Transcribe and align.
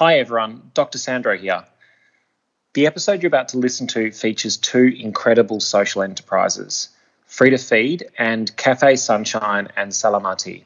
Hi 0.00 0.18
everyone, 0.18 0.70
Dr. 0.72 0.96
Sandro 0.96 1.36
here. 1.36 1.62
The 2.72 2.86
episode 2.86 3.20
you're 3.20 3.28
about 3.28 3.48
to 3.48 3.58
listen 3.58 3.86
to 3.88 4.10
features 4.10 4.56
two 4.56 4.96
incredible 4.98 5.60
social 5.60 6.00
enterprises 6.00 6.88
Free 7.26 7.50
to 7.50 7.58
Feed 7.58 8.08
and 8.16 8.56
Cafe 8.56 8.96
Sunshine 8.96 9.68
and 9.76 9.92
Salamati. 9.92 10.64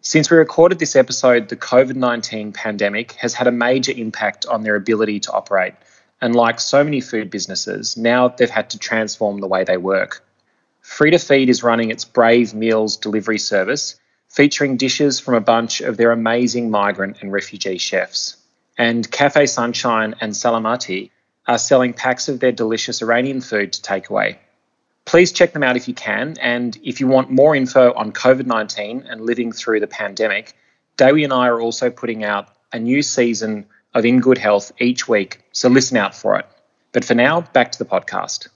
Since 0.00 0.28
we 0.28 0.38
recorded 0.38 0.80
this 0.80 0.96
episode, 0.96 1.48
the 1.48 1.56
COVID 1.56 1.94
19 1.94 2.52
pandemic 2.52 3.12
has 3.12 3.32
had 3.32 3.46
a 3.46 3.52
major 3.52 3.92
impact 3.92 4.44
on 4.44 4.64
their 4.64 4.74
ability 4.74 5.20
to 5.20 5.32
operate. 5.32 5.74
And 6.20 6.34
like 6.34 6.58
so 6.58 6.82
many 6.82 7.00
food 7.00 7.30
businesses, 7.30 7.96
now 7.96 8.26
they've 8.26 8.50
had 8.50 8.70
to 8.70 8.78
transform 8.80 9.40
the 9.40 9.46
way 9.46 9.62
they 9.62 9.76
work. 9.76 10.26
Free 10.80 11.12
to 11.12 11.18
Feed 11.20 11.48
is 11.48 11.62
running 11.62 11.92
its 11.92 12.04
Brave 12.04 12.54
Meals 12.54 12.96
delivery 12.96 13.38
service, 13.38 14.00
featuring 14.26 14.76
dishes 14.76 15.20
from 15.20 15.34
a 15.34 15.40
bunch 15.40 15.80
of 15.80 15.96
their 15.96 16.10
amazing 16.10 16.72
migrant 16.72 17.18
and 17.22 17.30
refugee 17.30 17.78
chefs 17.78 18.38
and 18.76 19.10
Cafe 19.10 19.46
Sunshine 19.46 20.14
and 20.20 20.32
Salamati 20.32 21.10
are 21.46 21.58
selling 21.58 21.92
packs 21.92 22.28
of 22.28 22.40
their 22.40 22.52
delicious 22.52 23.02
Iranian 23.02 23.40
food 23.40 23.72
to 23.72 23.82
take 23.82 24.08
away. 24.08 24.38
Please 25.04 25.32
check 25.32 25.52
them 25.52 25.62
out 25.62 25.76
if 25.76 25.86
you 25.86 25.94
can, 25.94 26.36
and 26.40 26.78
if 26.82 26.98
you 26.98 27.06
want 27.06 27.30
more 27.30 27.54
info 27.54 27.92
on 27.92 28.12
COVID 28.12 28.46
19 28.46 29.04
and 29.08 29.20
living 29.20 29.52
through 29.52 29.80
the 29.80 29.86
pandemic, 29.86 30.54
Dewi 30.96 31.24
and 31.24 31.32
I 31.32 31.48
are 31.48 31.60
also 31.60 31.90
putting 31.90 32.24
out 32.24 32.48
a 32.72 32.78
new 32.78 33.02
season 33.02 33.66
of 33.92 34.04
In 34.04 34.20
Good 34.20 34.38
Health 34.38 34.72
each 34.78 35.06
week, 35.06 35.42
so 35.52 35.68
listen 35.68 35.96
out 35.96 36.14
for 36.14 36.38
it. 36.38 36.46
But 36.92 37.04
for 37.04 37.14
now, 37.14 37.42
back 37.42 37.72
to 37.72 37.78
the 37.78 37.84
podcast. 37.84 38.48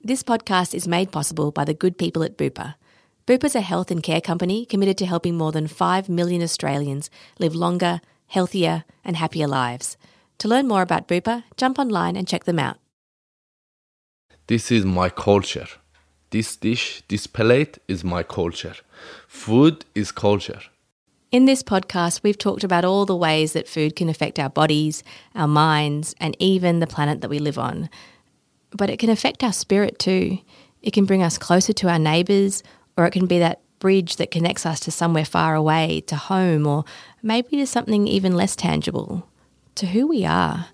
This 0.00 0.22
podcast 0.22 0.74
is 0.74 0.86
made 0.86 1.10
possible 1.10 1.50
by 1.50 1.64
the 1.64 1.74
good 1.74 1.98
people 1.98 2.22
at 2.22 2.38
Bupa 2.38 2.76
Bupa's 3.28 3.54
a 3.54 3.60
health 3.60 3.90
and 3.90 4.02
care 4.02 4.22
company 4.22 4.64
committed 4.64 4.96
to 4.96 5.04
helping 5.04 5.36
more 5.36 5.52
than 5.52 5.66
5 5.66 6.08
million 6.08 6.42
Australians 6.42 7.10
live 7.38 7.54
longer, 7.54 8.00
healthier, 8.26 8.84
and 9.04 9.18
happier 9.18 9.46
lives. 9.46 9.98
To 10.38 10.48
learn 10.48 10.66
more 10.66 10.80
about 10.80 11.06
Bupa, 11.06 11.44
jump 11.58 11.78
online 11.78 12.16
and 12.16 12.26
check 12.26 12.44
them 12.44 12.58
out. 12.58 12.78
This 14.46 14.72
is 14.72 14.86
my 14.86 15.10
culture. 15.10 15.66
This 16.30 16.56
dish, 16.56 17.02
this 17.08 17.26
plate 17.26 17.76
is 17.86 18.02
my 18.02 18.22
culture. 18.22 18.76
Food 19.26 19.84
is 19.94 20.10
culture. 20.10 20.62
In 21.30 21.44
this 21.44 21.62
podcast, 21.62 22.22
we've 22.22 22.38
talked 22.38 22.64
about 22.64 22.86
all 22.86 23.04
the 23.04 23.14
ways 23.14 23.52
that 23.52 23.68
food 23.68 23.94
can 23.94 24.08
affect 24.08 24.38
our 24.38 24.48
bodies, 24.48 25.04
our 25.34 25.48
minds, 25.48 26.14
and 26.18 26.34
even 26.38 26.80
the 26.80 26.86
planet 26.86 27.20
that 27.20 27.28
we 27.28 27.40
live 27.40 27.58
on. 27.58 27.90
But 28.70 28.88
it 28.88 28.98
can 28.98 29.10
affect 29.10 29.44
our 29.44 29.52
spirit 29.52 29.98
too. 29.98 30.38
It 30.80 30.92
can 30.94 31.04
bring 31.04 31.22
us 31.22 31.36
closer 31.36 31.74
to 31.74 31.90
our 31.90 31.98
neighbours 31.98 32.62
or 32.98 33.06
it 33.06 33.12
can 33.12 33.26
be 33.26 33.38
that 33.38 33.60
bridge 33.78 34.16
that 34.16 34.32
connects 34.32 34.66
us 34.66 34.80
to 34.80 34.90
somewhere 34.90 35.24
far 35.24 35.54
away, 35.54 36.02
to 36.08 36.16
home, 36.16 36.66
or 36.66 36.84
maybe 37.22 37.56
to 37.56 37.66
something 37.66 38.08
even 38.08 38.34
less 38.34 38.56
tangible, 38.56 39.26
to 39.76 39.86
who 39.86 40.06
we 40.06 40.26
are. 40.26 40.66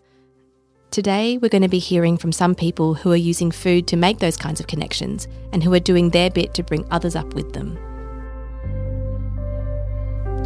Today, 0.91 1.37
we're 1.37 1.51
going 1.51 1.63
to 1.63 1.69
be 1.69 1.79
hearing 1.79 2.17
from 2.17 2.33
some 2.33 2.55
people 2.55 2.95
who 2.95 3.13
are 3.13 3.17
using 3.17 3.51
food 3.51 3.87
to 3.89 3.97
make 3.97 4.21
those 4.21 4.39
kinds 4.39 4.59
of 4.59 4.67
connections 4.67 5.29
and 5.53 5.63
who 5.63 5.75
are 5.75 5.81
doing 5.81 6.11
their 6.11 6.31
bit 6.31 6.55
to 6.55 6.63
bring 6.63 6.87
others 6.91 7.15
up 7.15 7.35
with 7.35 7.53
them. 7.53 7.79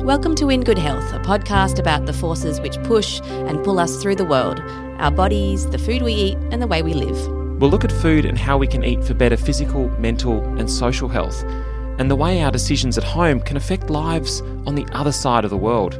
Welcome 0.04 0.34
to 0.36 0.48
In 0.48 0.62
Good 0.62 0.78
Health, 0.78 1.12
a 1.12 1.20
podcast 1.20 1.78
about 1.78 2.06
the 2.06 2.12
forces 2.12 2.60
which 2.60 2.82
push 2.84 3.20
and 3.20 3.62
pull 3.62 3.78
us 3.78 4.02
through 4.02 4.16
the 4.16 4.24
world 4.24 4.60
our 4.98 5.12
bodies, 5.12 5.64
the 5.70 5.78
food 5.78 6.02
we 6.02 6.12
eat, 6.12 6.38
and 6.50 6.60
the 6.60 6.66
way 6.66 6.82
we 6.82 6.92
live. 6.92 7.28
We'll 7.60 7.70
look 7.70 7.84
at 7.84 7.92
food 7.92 8.24
and 8.24 8.36
how 8.36 8.58
we 8.58 8.66
can 8.66 8.82
eat 8.82 9.04
for 9.04 9.14
better 9.14 9.36
physical, 9.36 9.88
mental, 9.90 10.42
and 10.58 10.68
social 10.68 11.08
health 11.08 11.44
and 11.98 12.10
the 12.10 12.16
way 12.16 12.42
our 12.42 12.50
decisions 12.50 12.96
at 12.96 13.04
home 13.04 13.40
can 13.40 13.56
affect 13.56 13.90
lives 13.90 14.40
on 14.66 14.74
the 14.74 14.86
other 14.92 15.12
side 15.12 15.44
of 15.44 15.50
the 15.50 15.56
world. 15.56 15.94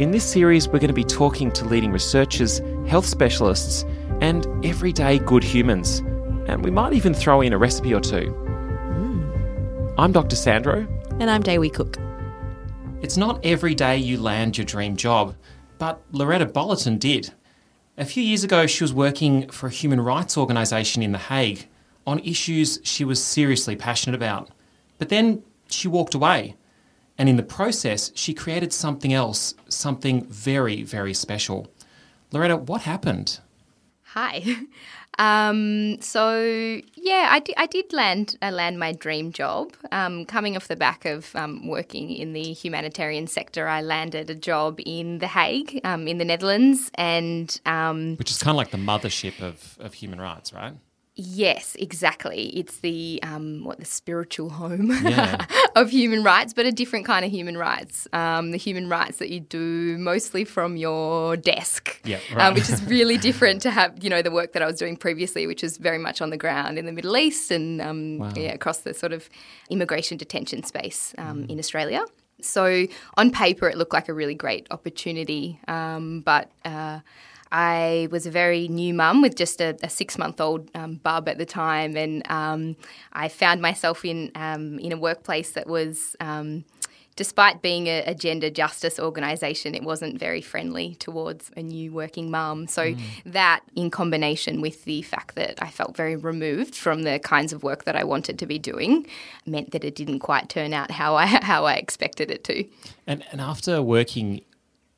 In 0.00 0.10
this 0.10 0.24
series, 0.24 0.68
we're 0.68 0.78
going 0.78 0.88
to 0.88 0.94
be 0.94 1.04
talking 1.04 1.50
to 1.52 1.64
leading 1.64 1.90
researchers, 1.90 2.60
health 2.86 3.06
specialists, 3.06 3.84
and 4.20 4.46
everyday 4.64 5.18
good 5.18 5.42
humans. 5.42 5.98
And 6.48 6.62
we 6.62 6.70
might 6.70 6.92
even 6.92 7.12
throw 7.12 7.40
in 7.40 7.52
a 7.52 7.58
recipe 7.58 7.92
or 7.92 8.00
two. 8.00 8.32
Mm. 8.92 9.94
I'm 9.98 10.12
Dr. 10.12 10.36
Sandro. 10.36 10.86
And 11.18 11.28
I'm 11.28 11.42
Dewi 11.42 11.70
Cook. 11.70 11.96
It's 13.02 13.16
not 13.16 13.44
every 13.44 13.74
day 13.74 13.96
you 13.96 14.20
land 14.20 14.56
your 14.56 14.64
dream 14.64 14.96
job, 14.96 15.34
but 15.78 16.02
Loretta 16.12 16.46
Bolotin 16.46 16.98
did. 16.98 17.32
A 17.98 18.04
few 18.04 18.22
years 18.22 18.44
ago, 18.44 18.66
she 18.66 18.84
was 18.84 18.92
working 18.92 19.48
for 19.48 19.66
a 19.66 19.70
human 19.70 20.00
rights 20.00 20.36
organisation 20.36 21.02
in 21.02 21.12
The 21.12 21.18
Hague 21.18 21.66
on 22.06 22.20
issues 22.20 22.78
she 22.84 23.04
was 23.04 23.22
seriously 23.22 23.74
passionate 23.74 24.14
about. 24.14 24.50
But 24.98 25.08
then 25.08 25.42
she 25.68 25.88
walked 25.88 26.14
away. 26.14 26.56
And 27.18 27.28
in 27.28 27.36
the 27.36 27.42
process, 27.42 28.12
she 28.14 28.34
created 28.34 28.72
something 28.72 29.12
else, 29.12 29.54
something 29.68 30.26
very, 30.26 30.82
very 30.82 31.14
special. 31.14 31.68
Loretta, 32.30 32.56
what 32.56 32.82
happened? 32.82 33.40
Hi. 34.08 34.42
Um, 35.18 36.00
so 36.00 36.80
yeah, 36.94 37.28
I, 37.30 37.42
I 37.56 37.66
did 37.66 37.92
land 37.92 38.36
I 38.42 38.50
land 38.50 38.78
my 38.78 38.92
dream 38.92 39.32
job. 39.32 39.72
Um, 39.90 40.26
coming 40.26 40.56
off 40.56 40.68
the 40.68 40.76
back 40.76 41.04
of 41.04 41.34
um, 41.34 41.66
working 41.66 42.10
in 42.10 42.32
the 42.32 42.52
humanitarian 42.52 43.26
sector, 43.26 43.66
I 43.66 43.80
landed 43.80 44.28
a 44.30 44.34
job 44.34 44.78
in 44.84 45.18
The 45.18 45.28
Hague, 45.28 45.80
um, 45.84 46.06
in 46.06 46.18
the 46.18 46.24
Netherlands, 46.24 46.90
and 46.96 47.58
um, 47.64 48.16
which 48.16 48.30
is 48.30 48.38
kind 48.38 48.50
of 48.50 48.56
like 48.56 48.70
the 48.70 48.76
mothership 48.76 49.40
of, 49.40 49.78
of 49.80 49.94
human 49.94 50.20
rights, 50.20 50.52
right? 50.52 50.74
Yes, 51.18 51.74
exactly. 51.78 52.48
It's 52.48 52.80
the 52.80 53.20
um, 53.22 53.64
what 53.64 53.78
the 53.78 53.86
spiritual 53.86 54.50
home 54.50 54.90
yeah. 55.02 55.46
of 55.74 55.88
human 55.88 56.22
rights, 56.22 56.52
but 56.52 56.66
a 56.66 56.72
different 56.72 57.06
kind 57.06 57.24
of 57.24 57.30
human 57.30 57.56
rights. 57.56 58.06
Um, 58.12 58.50
the 58.50 58.58
human 58.58 58.90
rights 58.90 59.16
that 59.16 59.30
you 59.30 59.40
do 59.40 59.96
mostly 59.96 60.44
from 60.44 60.76
your 60.76 61.38
desk, 61.38 62.02
yeah, 62.04 62.18
um, 62.32 62.36
right. 62.36 62.46
um, 62.48 62.54
which 62.54 62.68
is 62.68 62.82
really 62.86 63.16
different 63.16 63.62
to 63.62 63.70
have 63.70 64.04
you 64.04 64.10
know 64.10 64.20
the 64.20 64.30
work 64.30 64.52
that 64.52 64.60
I 64.60 64.66
was 64.66 64.78
doing 64.78 64.94
previously, 64.94 65.46
which 65.46 65.62
was 65.62 65.78
very 65.78 65.96
much 65.96 66.20
on 66.20 66.28
the 66.28 66.36
ground 66.36 66.78
in 66.78 66.84
the 66.84 66.92
Middle 66.92 67.16
East 67.16 67.50
and 67.50 67.80
um, 67.80 68.18
wow. 68.18 68.32
yeah, 68.36 68.52
across 68.52 68.80
the 68.80 68.92
sort 68.92 69.14
of 69.14 69.30
immigration 69.70 70.18
detention 70.18 70.64
space 70.64 71.14
um, 71.16 71.44
mm. 71.44 71.50
in 71.50 71.58
Australia. 71.58 72.04
So 72.42 72.86
on 73.16 73.30
paper, 73.30 73.70
it 73.70 73.78
looked 73.78 73.94
like 73.94 74.10
a 74.10 74.14
really 74.14 74.34
great 74.34 74.66
opportunity, 74.70 75.58
but. 75.66 76.50
Uh, 76.62 77.00
I 77.52 78.08
was 78.10 78.26
a 78.26 78.30
very 78.30 78.68
new 78.68 78.94
mum 78.94 79.22
with 79.22 79.36
just 79.36 79.60
a, 79.60 79.76
a 79.82 79.88
six 79.88 80.18
month 80.18 80.40
old 80.40 80.70
um, 80.74 80.96
bub 80.96 81.28
at 81.28 81.38
the 81.38 81.46
time, 81.46 81.96
and 81.96 82.28
um, 82.30 82.76
I 83.12 83.28
found 83.28 83.62
myself 83.62 84.04
in 84.04 84.30
um, 84.34 84.78
in 84.78 84.92
a 84.92 84.96
workplace 84.96 85.52
that 85.52 85.66
was. 85.66 86.16
Um, 86.20 86.64
despite 87.16 87.62
being 87.62 87.86
a, 87.86 88.02
a, 88.02 88.14
gender 88.14 88.50
justice 88.50 89.00
organisation, 89.00 89.74
it 89.74 89.82
wasn't 89.82 90.18
very 90.18 90.42
friendly 90.42 90.94
towards 90.96 91.50
a 91.56 91.62
new 91.62 91.90
working 91.90 92.30
mum. 92.30 92.66
So, 92.66 92.92
mm. 92.92 93.00
that 93.24 93.62
in 93.74 93.90
combination 93.90 94.60
with 94.60 94.84
the 94.84 95.00
fact 95.00 95.34
that 95.34 95.54
I 95.62 95.70
felt 95.70 95.96
very 95.96 96.14
removed 96.14 96.74
from 96.74 97.04
the 97.04 97.18
kinds 97.18 97.54
of 97.54 97.62
work 97.62 97.84
that 97.84 97.96
I 97.96 98.04
wanted 98.04 98.38
to 98.40 98.46
be 98.46 98.58
doing 98.58 99.06
meant 99.46 99.70
that 99.72 99.82
it 99.82 99.94
didn't 99.94 100.18
quite 100.18 100.50
turn 100.50 100.74
out 100.74 100.90
how 100.90 101.16
I, 101.16 101.26
how 101.42 101.64
I 101.64 101.74
expected 101.74 102.30
it 102.30 102.44
to. 102.44 102.64
And, 103.06 103.24
and 103.32 103.40
after 103.40 103.82
working 103.82 104.42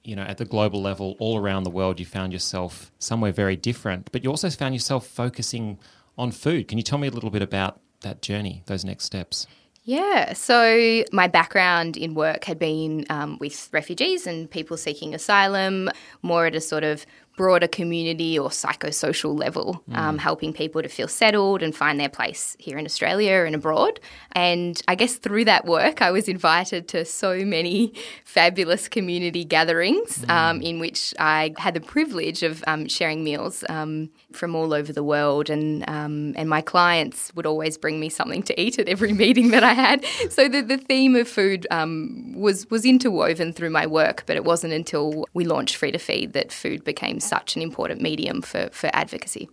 you 0.04 0.16
know, 0.16 0.22
at 0.22 0.38
the 0.38 0.44
global 0.44 0.80
level, 0.80 1.16
all 1.18 1.38
around 1.38 1.64
the 1.64 1.70
world, 1.70 2.00
you 2.00 2.06
found 2.06 2.32
yourself 2.32 2.90
somewhere 2.98 3.32
very 3.32 3.56
different, 3.56 4.10
but 4.12 4.24
you 4.24 4.30
also 4.30 4.48
found 4.50 4.74
yourself 4.74 5.06
focusing 5.06 5.78
on 6.16 6.30
food. 6.30 6.68
Can 6.68 6.78
you 6.78 6.84
tell 6.84 6.98
me 6.98 7.08
a 7.08 7.10
little 7.10 7.30
bit 7.30 7.42
about 7.42 7.80
that 8.00 8.22
journey, 8.22 8.62
those 8.66 8.84
next 8.84 9.04
steps? 9.04 9.46
Yeah, 9.84 10.34
so 10.34 11.02
my 11.12 11.28
background 11.28 11.96
in 11.96 12.12
work 12.12 12.44
had 12.44 12.58
been 12.58 13.06
um, 13.08 13.38
with 13.40 13.70
refugees 13.72 14.26
and 14.26 14.50
people 14.50 14.76
seeking 14.76 15.14
asylum, 15.14 15.88
more 16.20 16.44
at 16.44 16.54
a 16.54 16.60
sort 16.60 16.84
of 16.84 17.06
broader 17.38 17.68
community 17.68 18.36
or 18.36 18.50
psychosocial 18.50 19.38
level, 19.38 19.82
mm. 19.88 19.96
um, 19.96 20.18
helping 20.18 20.52
people 20.52 20.82
to 20.82 20.88
feel 20.88 21.06
settled 21.06 21.62
and 21.62 21.74
find 21.74 21.98
their 21.98 22.08
place 22.08 22.56
here 22.58 22.76
in 22.76 22.84
Australia 22.84 23.44
and 23.46 23.54
abroad. 23.54 24.00
And 24.32 24.82
I 24.88 24.96
guess 24.96 25.14
through 25.14 25.44
that 25.46 25.64
work, 25.64 26.02
I 26.02 26.10
was 26.10 26.28
invited 26.28 26.88
to 26.88 27.04
so 27.04 27.44
many 27.44 27.94
fabulous 28.24 28.88
community 28.88 29.44
gatherings 29.44 30.18
mm. 30.18 30.28
um, 30.28 30.60
in 30.60 30.80
which 30.80 31.14
I 31.18 31.54
had 31.58 31.74
the 31.74 31.80
privilege 31.80 32.42
of 32.42 32.64
um, 32.66 32.88
sharing 32.88 33.22
meals 33.22 33.64
um, 33.68 34.10
from 34.32 34.56
all 34.56 34.74
over 34.74 34.92
the 34.92 35.04
world. 35.04 35.48
And, 35.48 35.88
um, 35.88 36.34
and 36.36 36.50
my 36.50 36.60
clients 36.60 37.32
would 37.36 37.46
always 37.46 37.78
bring 37.78 38.00
me 38.00 38.08
something 38.08 38.42
to 38.42 38.60
eat 38.60 38.80
at 38.80 38.88
every 38.88 39.12
meeting 39.24 39.52
that 39.52 39.62
I 39.62 39.74
had. 39.74 40.04
So 40.30 40.48
the, 40.48 40.60
the 40.60 40.76
theme 40.76 41.14
of 41.14 41.28
food 41.28 41.68
um, 41.70 42.34
was, 42.34 42.68
was 42.68 42.84
interwoven 42.84 43.52
through 43.52 43.70
my 43.70 43.86
work, 43.86 44.24
but 44.26 44.34
it 44.34 44.44
wasn't 44.44 44.72
until 44.72 45.24
we 45.34 45.44
launched 45.44 45.76
Free 45.76 45.92
to 45.92 45.98
Feed 45.98 46.32
that 46.32 46.50
food 46.50 46.82
became 46.82 47.20
such 47.28 47.56
an 47.56 47.62
important 47.62 48.00
medium 48.00 48.42
for, 48.42 48.68
for 48.72 48.90
advocacy. 48.92 49.48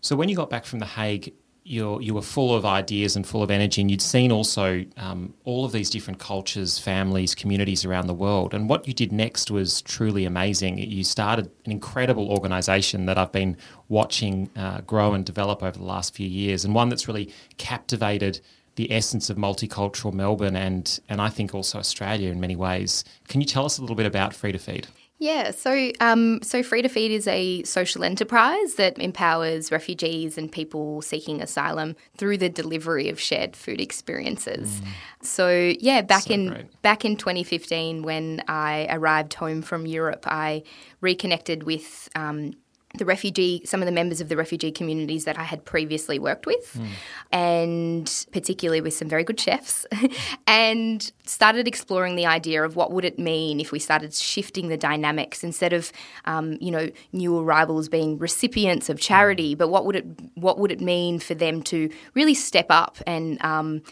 So 0.00 0.16
when 0.16 0.28
you 0.28 0.36
got 0.36 0.50
back 0.50 0.64
from 0.64 0.80
The 0.80 0.86
Hague, 0.86 1.32
you 1.64 2.00
you 2.00 2.12
were 2.14 2.22
full 2.22 2.54
of 2.54 2.64
ideas 2.64 3.14
and 3.14 3.26
full 3.26 3.42
of 3.42 3.50
energy, 3.50 3.80
and 3.80 3.90
you'd 3.90 4.02
seen 4.02 4.32
also 4.32 4.84
um, 4.96 5.32
all 5.44 5.64
of 5.64 5.72
these 5.72 5.90
different 5.90 6.18
cultures, 6.18 6.78
families, 6.78 7.34
communities 7.34 7.84
around 7.84 8.08
the 8.08 8.14
world. 8.14 8.52
And 8.52 8.68
what 8.68 8.88
you 8.88 8.94
did 8.94 9.12
next 9.12 9.50
was 9.50 9.80
truly 9.82 10.24
amazing. 10.24 10.78
You 10.78 11.04
started 11.04 11.50
an 11.64 11.72
incredible 11.72 12.30
organisation 12.30 13.06
that 13.06 13.16
I've 13.16 13.32
been 13.32 13.56
watching 13.88 14.50
uh, 14.56 14.80
grow 14.80 15.14
and 15.14 15.24
develop 15.24 15.62
over 15.62 15.78
the 15.78 15.84
last 15.84 16.14
few 16.14 16.28
years, 16.28 16.64
and 16.64 16.74
one 16.74 16.88
that's 16.88 17.06
really 17.06 17.32
captivated 17.58 18.40
the 18.74 18.90
essence 18.90 19.28
of 19.30 19.36
multicultural 19.36 20.12
Melbourne 20.12 20.56
and 20.56 20.98
and 21.08 21.20
I 21.20 21.28
think 21.28 21.54
also 21.54 21.78
Australia 21.78 22.30
in 22.30 22.40
many 22.40 22.56
ways. 22.56 23.04
Can 23.28 23.40
you 23.40 23.46
tell 23.46 23.64
us 23.64 23.78
a 23.78 23.82
little 23.82 23.96
bit 23.96 24.06
about 24.06 24.34
Free 24.34 24.52
to 24.52 24.58
Feed? 24.58 24.88
Yeah, 25.22 25.52
so 25.52 25.92
um, 26.00 26.42
so 26.42 26.64
Free 26.64 26.82
to 26.82 26.88
Feed 26.88 27.12
is 27.12 27.28
a 27.28 27.62
social 27.62 28.02
enterprise 28.02 28.74
that 28.74 28.98
empowers 28.98 29.70
refugees 29.70 30.36
and 30.36 30.50
people 30.50 31.00
seeking 31.00 31.40
asylum 31.40 31.94
through 32.16 32.38
the 32.38 32.48
delivery 32.48 33.08
of 33.08 33.20
shared 33.20 33.54
food 33.54 33.80
experiences. 33.80 34.80
Mm. 34.80 34.86
So 35.24 35.74
yeah, 35.78 36.02
back 36.02 36.24
so 36.24 36.34
in 36.34 36.48
great. 36.48 36.82
back 36.82 37.04
in 37.04 37.14
2015, 37.14 38.02
when 38.02 38.42
I 38.48 38.88
arrived 38.90 39.34
home 39.34 39.62
from 39.62 39.86
Europe, 39.86 40.24
I 40.26 40.64
reconnected 41.00 41.62
with 41.62 42.08
um, 42.16 42.54
the 42.98 43.04
refugee, 43.04 43.62
some 43.64 43.80
of 43.80 43.86
the 43.86 43.92
members 43.92 44.20
of 44.20 44.28
the 44.28 44.36
refugee 44.36 44.70
communities 44.70 45.24
that 45.24 45.38
I 45.38 45.42
had 45.42 45.64
previously 45.64 46.18
worked 46.18 46.46
with, 46.46 46.74
mm. 46.74 46.88
and 47.30 48.26
particularly 48.32 48.80
with 48.80 48.94
some 48.94 49.08
very 49.08 49.24
good 49.24 49.40
chefs, 49.40 49.86
and 50.46 51.10
started 51.24 51.66
exploring 51.66 52.16
the 52.16 52.26
idea 52.26 52.62
of 52.62 52.76
what 52.76 52.92
would 52.92 53.04
it 53.04 53.18
mean 53.18 53.60
if 53.60 53.72
we 53.72 53.78
started 53.78 54.14
shifting 54.14 54.68
the 54.68 54.76
dynamics 54.76 55.42
instead 55.42 55.72
of, 55.72 55.92
um, 56.26 56.58
you 56.60 56.70
know, 56.70 56.90
new 57.12 57.38
arrivals 57.38 57.88
being 57.88 58.18
recipients 58.18 58.88
of 58.88 59.00
charity, 59.00 59.52
hmm. 59.52 59.58
but 59.58 59.68
what 59.68 59.86
would 59.86 59.96
it 59.96 60.06
what 60.34 60.58
would 60.58 60.72
it 60.72 60.80
mean 60.80 61.18
for 61.18 61.34
them 61.34 61.62
to 61.62 61.90
really 62.14 62.34
step 62.34 62.66
up 62.70 62.98
and 63.06 63.42
um, 63.44 63.82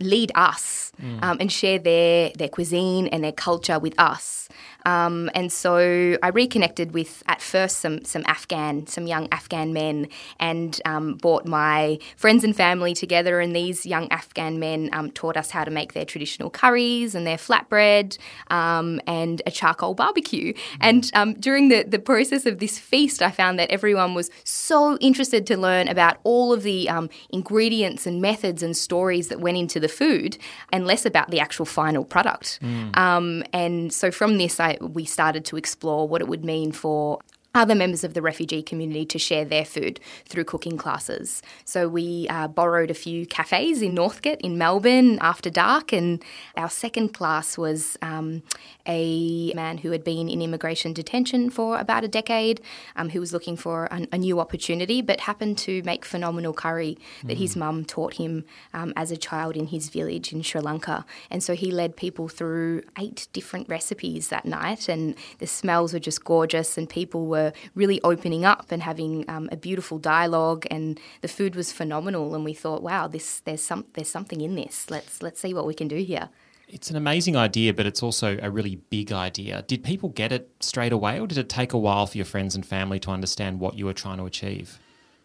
lead 0.00 0.32
us 0.34 0.92
mm. 1.00 1.22
um, 1.22 1.36
and 1.40 1.50
share 1.50 1.78
their 1.78 2.30
their 2.36 2.48
cuisine 2.48 3.06
and 3.08 3.22
their 3.22 3.32
culture 3.32 3.78
with 3.78 3.94
us. 3.98 4.48
Um, 4.86 5.30
and 5.34 5.52
so 5.52 6.16
I 6.22 6.28
reconnected 6.28 6.92
with 6.92 7.22
at 7.26 7.40
first 7.40 7.78
some 7.78 8.04
some 8.04 8.24
Afghan, 8.26 8.86
some 8.86 9.06
young 9.06 9.28
Afghan 9.32 9.72
men, 9.72 10.08
and 10.38 10.80
um, 10.84 11.14
brought 11.14 11.46
my 11.46 11.98
friends 12.16 12.44
and 12.44 12.54
family 12.54 12.94
together. 12.94 13.40
And 13.40 13.54
these 13.54 13.84
young 13.84 14.10
Afghan 14.10 14.58
men 14.58 14.90
um, 14.92 15.10
taught 15.10 15.36
us 15.36 15.50
how 15.50 15.64
to 15.64 15.70
make 15.70 15.92
their 15.92 16.04
traditional 16.04 16.50
curries 16.50 17.14
and 17.14 17.26
their 17.26 17.36
flatbread 17.36 18.18
um, 18.50 19.00
and 19.06 19.42
a 19.46 19.50
charcoal 19.50 19.94
barbecue. 19.94 20.52
And 20.80 21.10
um, 21.14 21.34
during 21.34 21.68
the 21.68 21.82
the 21.82 21.98
process 21.98 22.46
of 22.46 22.58
this 22.58 22.78
feast, 22.78 23.22
I 23.22 23.30
found 23.30 23.58
that 23.58 23.70
everyone 23.70 24.14
was 24.14 24.30
so 24.44 24.96
interested 24.98 25.46
to 25.48 25.56
learn 25.56 25.88
about 25.88 26.18
all 26.24 26.52
of 26.52 26.62
the 26.62 26.88
um, 26.88 27.10
ingredients 27.30 28.06
and 28.06 28.22
methods 28.22 28.62
and 28.62 28.76
stories 28.76 29.28
that 29.28 29.40
went 29.40 29.56
into 29.56 29.80
the 29.80 29.88
food, 29.88 30.38
and 30.72 30.86
less 30.86 31.04
about 31.04 31.30
the 31.30 31.40
actual 31.40 31.64
final 31.64 32.04
product. 32.04 32.58
Mm. 32.62 33.46
and 33.52 33.92
so 33.92 34.10
from 34.10 34.38
this, 34.38 34.60
I 34.60 34.67
we 34.80 35.04
started 35.04 35.44
to 35.46 35.56
explore 35.56 36.06
what 36.08 36.20
it 36.20 36.28
would 36.28 36.44
mean 36.44 36.72
for 36.72 37.20
other 37.54 37.74
members 37.74 38.04
of 38.04 38.14
the 38.14 38.22
refugee 38.22 38.62
community 38.62 39.04
to 39.06 39.18
share 39.18 39.44
their 39.44 39.64
food 39.64 39.98
through 40.26 40.44
cooking 40.44 40.76
classes. 40.76 41.42
So 41.64 41.88
we 41.88 42.26
uh, 42.28 42.48
borrowed 42.48 42.90
a 42.90 42.94
few 42.94 43.26
cafes 43.26 43.82
in 43.82 43.94
Northcote 43.94 44.40
in 44.42 44.58
Melbourne 44.58 45.18
after 45.20 45.50
dark, 45.50 45.92
and 45.92 46.22
our 46.56 46.68
second 46.68 47.14
class 47.14 47.56
was 47.56 47.96
um, 48.02 48.42
a 48.86 49.52
man 49.54 49.78
who 49.78 49.90
had 49.90 50.04
been 50.04 50.28
in 50.28 50.42
immigration 50.42 50.92
detention 50.92 51.50
for 51.50 51.78
about 51.78 52.04
a 52.04 52.08
decade, 52.08 52.60
um, 52.96 53.10
who 53.10 53.20
was 53.20 53.32
looking 53.32 53.56
for 53.56 53.86
a, 53.86 54.06
a, 54.12 54.18
new 54.18 54.40
opportunity, 54.40 55.02
but 55.02 55.20
happened 55.20 55.56
to 55.58 55.82
make 55.84 56.04
phenomenal 56.04 56.52
curry 56.52 56.98
that 57.24 57.36
mm. 57.36 57.40
his 57.40 57.56
mum 57.56 57.84
taught 57.84 58.14
him 58.14 58.44
um, 58.74 58.92
as 58.96 59.10
a 59.10 59.16
child 59.16 59.56
in 59.56 59.68
his 59.68 59.88
village 59.88 60.32
in 60.32 60.42
Sri 60.42 60.60
Lanka. 60.60 61.04
And 61.30 61.42
so 61.42 61.54
he 61.54 61.70
led 61.70 61.96
people 61.96 62.28
through 62.28 62.82
eight 62.98 63.28
different 63.32 63.68
recipes 63.68 64.28
that 64.28 64.44
night, 64.44 64.88
and 64.88 65.14
the 65.38 65.46
smells 65.46 65.92
were 65.92 65.98
just 65.98 66.24
gorgeous, 66.24 66.78
and 66.78 66.88
people 66.88 67.26
were 67.26 67.47
really 67.74 68.00
opening 68.02 68.44
up 68.44 68.70
and 68.70 68.82
having 68.82 69.24
um, 69.28 69.48
a 69.52 69.56
beautiful 69.56 69.98
dialogue, 69.98 70.66
and 70.70 71.00
the 71.20 71.28
food 71.28 71.54
was 71.54 71.72
phenomenal. 71.72 72.34
And 72.34 72.44
we 72.44 72.54
thought, 72.54 72.82
wow, 72.82 73.06
this 73.08 73.40
there's 73.40 73.62
some 73.62 73.86
there's 73.94 74.10
something 74.10 74.40
in 74.40 74.54
this. 74.54 74.90
Let's 74.90 75.22
let's 75.22 75.40
see 75.40 75.54
what 75.54 75.66
we 75.66 75.74
can 75.74 75.88
do 75.88 75.96
here. 75.96 76.28
It's 76.68 76.90
an 76.90 76.96
amazing 76.96 77.34
idea, 77.34 77.72
but 77.72 77.86
it's 77.86 78.02
also 78.02 78.38
a 78.42 78.50
really 78.50 78.76
big 78.76 79.10
idea. 79.10 79.62
Did 79.62 79.82
people 79.82 80.10
get 80.10 80.32
it 80.32 80.50
straight 80.60 80.92
away, 80.92 81.18
or 81.18 81.26
did 81.26 81.38
it 81.38 81.48
take 81.48 81.72
a 81.72 81.78
while 81.78 82.06
for 82.06 82.18
your 82.18 82.26
friends 82.26 82.54
and 82.54 82.64
family 82.64 82.98
to 83.00 83.10
understand 83.10 83.58
what 83.58 83.74
you 83.78 83.86
were 83.86 83.94
trying 83.94 84.18
to 84.18 84.26
achieve? 84.26 84.78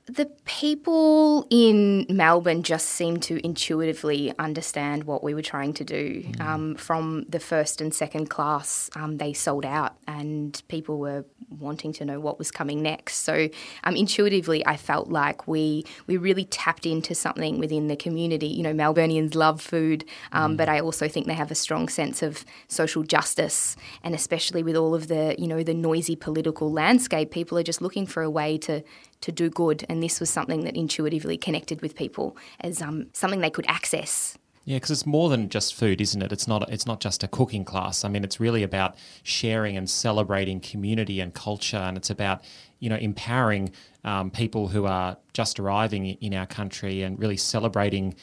The 0.05 0.25
people 0.43 1.47
in 1.49 2.05
Melbourne 2.09 2.63
just 2.63 2.89
seemed 2.89 3.23
to 3.23 3.43
intuitively 3.45 4.33
understand 4.37 5.05
what 5.05 5.23
we 5.23 5.33
were 5.33 5.41
trying 5.41 5.73
to 5.75 5.85
do. 5.85 6.23
Mm. 6.23 6.41
Um, 6.41 6.75
from 6.75 7.25
the 7.29 7.39
first 7.39 7.79
and 7.79 7.93
second 7.93 8.29
class, 8.29 8.89
um, 8.97 9.15
they 9.15 9.31
sold 9.31 9.65
out, 9.65 9.95
and 10.05 10.61
people 10.67 10.99
were 10.99 11.23
wanting 11.49 11.93
to 11.93 12.05
know 12.05 12.19
what 12.19 12.37
was 12.37 12.51
coming 12.51 12.81
next. 12.81 13.17
So, 13.19 13.47
um, 13.85 13.95
intuitively, 13.95 14.65
I 14.65 14.75
felt 14.75 15.07
like 15.07 15.47
we 15.47 15.85
we 16.05 16.17
really 16.17 16.45
tapped 16.45 16.85
into 16.85 17.15
something 17.15 17.57
within 17.57 17.87
the 17.87 17.95
community. 17.95 18.47
You 18.47 18.63
know, 18.63 18.73
Melburnians 18.73 19.35
love 19.35 19.61
food, 19.61 20.03
um, 20.33 20.55
mm. 20.55 20.57
but 20.57 20.67
I 20.67 20.81
also 20.81 21.07
think 21.07 21.27
they 21.27 21.33
have 21.33 21.51
a 21.51 21.55
strong 21.55 21.87
sense 21.87 22.21
of 22.21 22.43
social 22.67 23.03
justice, 23.03 23.77
and 24.03 24.13
especially 24.13 24.63
with 24.63 24.75
all 24.75 24.93
of 24.93 25.07
the 25.07 25.33
you 25.39 25.47
know 25.47 25.63
the 25.63 25.73
noisy 25.73 26.17
political 26.17 26.69
landscape, 26.73 27.31
people 27.31 27.57
are 27.57 27.63
just 27.63 27.81
looking 27.81 28.05
for 28.05 28.21
a 28.21 28.29
way 28.29 28.57
to 28.57 28.83
to 29.23 29.31
do 29.31 29.49
good. 29.49 29.85
And 29.89 30.03
this 30.03 30.19
was 30.19 30.29
something 30.29 30.63
that 30.65 30.75
intuitively 30.75 31.37
connected 31.37 31.81
with 31.81 31.95
people 31.95 32.37
as 32.59 32.81
um, 32.81 33.07
something 33.13 33.41
they 33.41 33.49
could 33.49 33.65
access. 33.67 34.37
Yeah, 34.65 34.77
because 34.77 34.91
it's 34.91 35.05
more 35.05 35.29
than 35.29 35.49
just 35.49 35.75
food, 35.75 35.99
isn't 35.99 36.21
it? 36.21 36.31
It's 36.31 36.47
not. 36.47 36.71
It's 36.71 36.85
not 36.85 37.01
just 37.01 37.21
a 37.21 37.27
cooking 37.27 37.65
class. 37.65 38.05
I 38.05 38.09
mean, 38.09 38.23
it's 38.23 38.39
really 38.39 38.63
about 38.63 38.95
sharing 39.23 39.75
and 39.75 39.89
celebrating 39.89 40.61
community 40.61 41.19
and 41.19 41.33
culture, 41.33 41.75
and 41.75 41.97
it's 41.97 42.09
about 42.09 42.45
you 42.79 42.89
know 42.89 42.95
empowering 42.95 43.71
um, 44.05 44.31
people 44.31 44.69
who 44.69 44.85
are 44.85 45.17
just 45.33 45.59
arriving 45.59 46.05
in 46.05 46.33
our 46.33 46.45
country 46.45 47.01
and 47.01 47.19
really 47.19 47.35
celebrating 47.35 48.15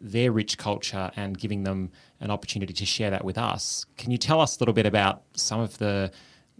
their 0.00 0.32
rich 0.32 0.58
culture 0.58 1.12
and 1.14 1.38
giving 1.38 1.62
them 1.62 1.90
an 2.20 2.30
opportunity 2.30 2.72
to 2.72 2.84
share 2.84 3.10
that 3.10 3.24
with 3.24 3.38
us. 3.38 3.86
Can 3.96 4.10
you 4.10 4.18
tell 4.18 4.40
us 4.40 4.56
a 4.56 4.60
little 4.60 4.74
bit 4.74 4.86
about 4.86 5.22
some 5.34 5.60
of 5.60 5.78
the 5.78 6.10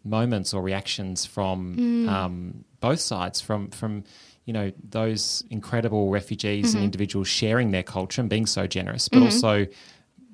moments 0.05 0.55
or 0.55 0.63
reactions 0.63 1.25
from 1.25 1.77
mm. 1.77 2.09
um, 2.09 2.65
both 2.85 3.01
sides, 3.01 3.41
from 3.41 3.71
from 3.71 4.05
you 4.45 4.53
know 4.53 4.71
those 4.91 5.43
incredible 5.51 6.11
refugees 6.11 6.69
mm-hmm. 6.69 6.77
and 6.77 6.85
individuals 6.85 7.29
sharing 7.29 7.71
their 7.71 7.83
culture 7.83 8.21
and 8.21 8.29
being 8.29 8.47
so 8.47 8.67
generous, 8.67 9.09
but 9.09 9.19
mm-hmm. 9.19 9.27
also 9.27 9.67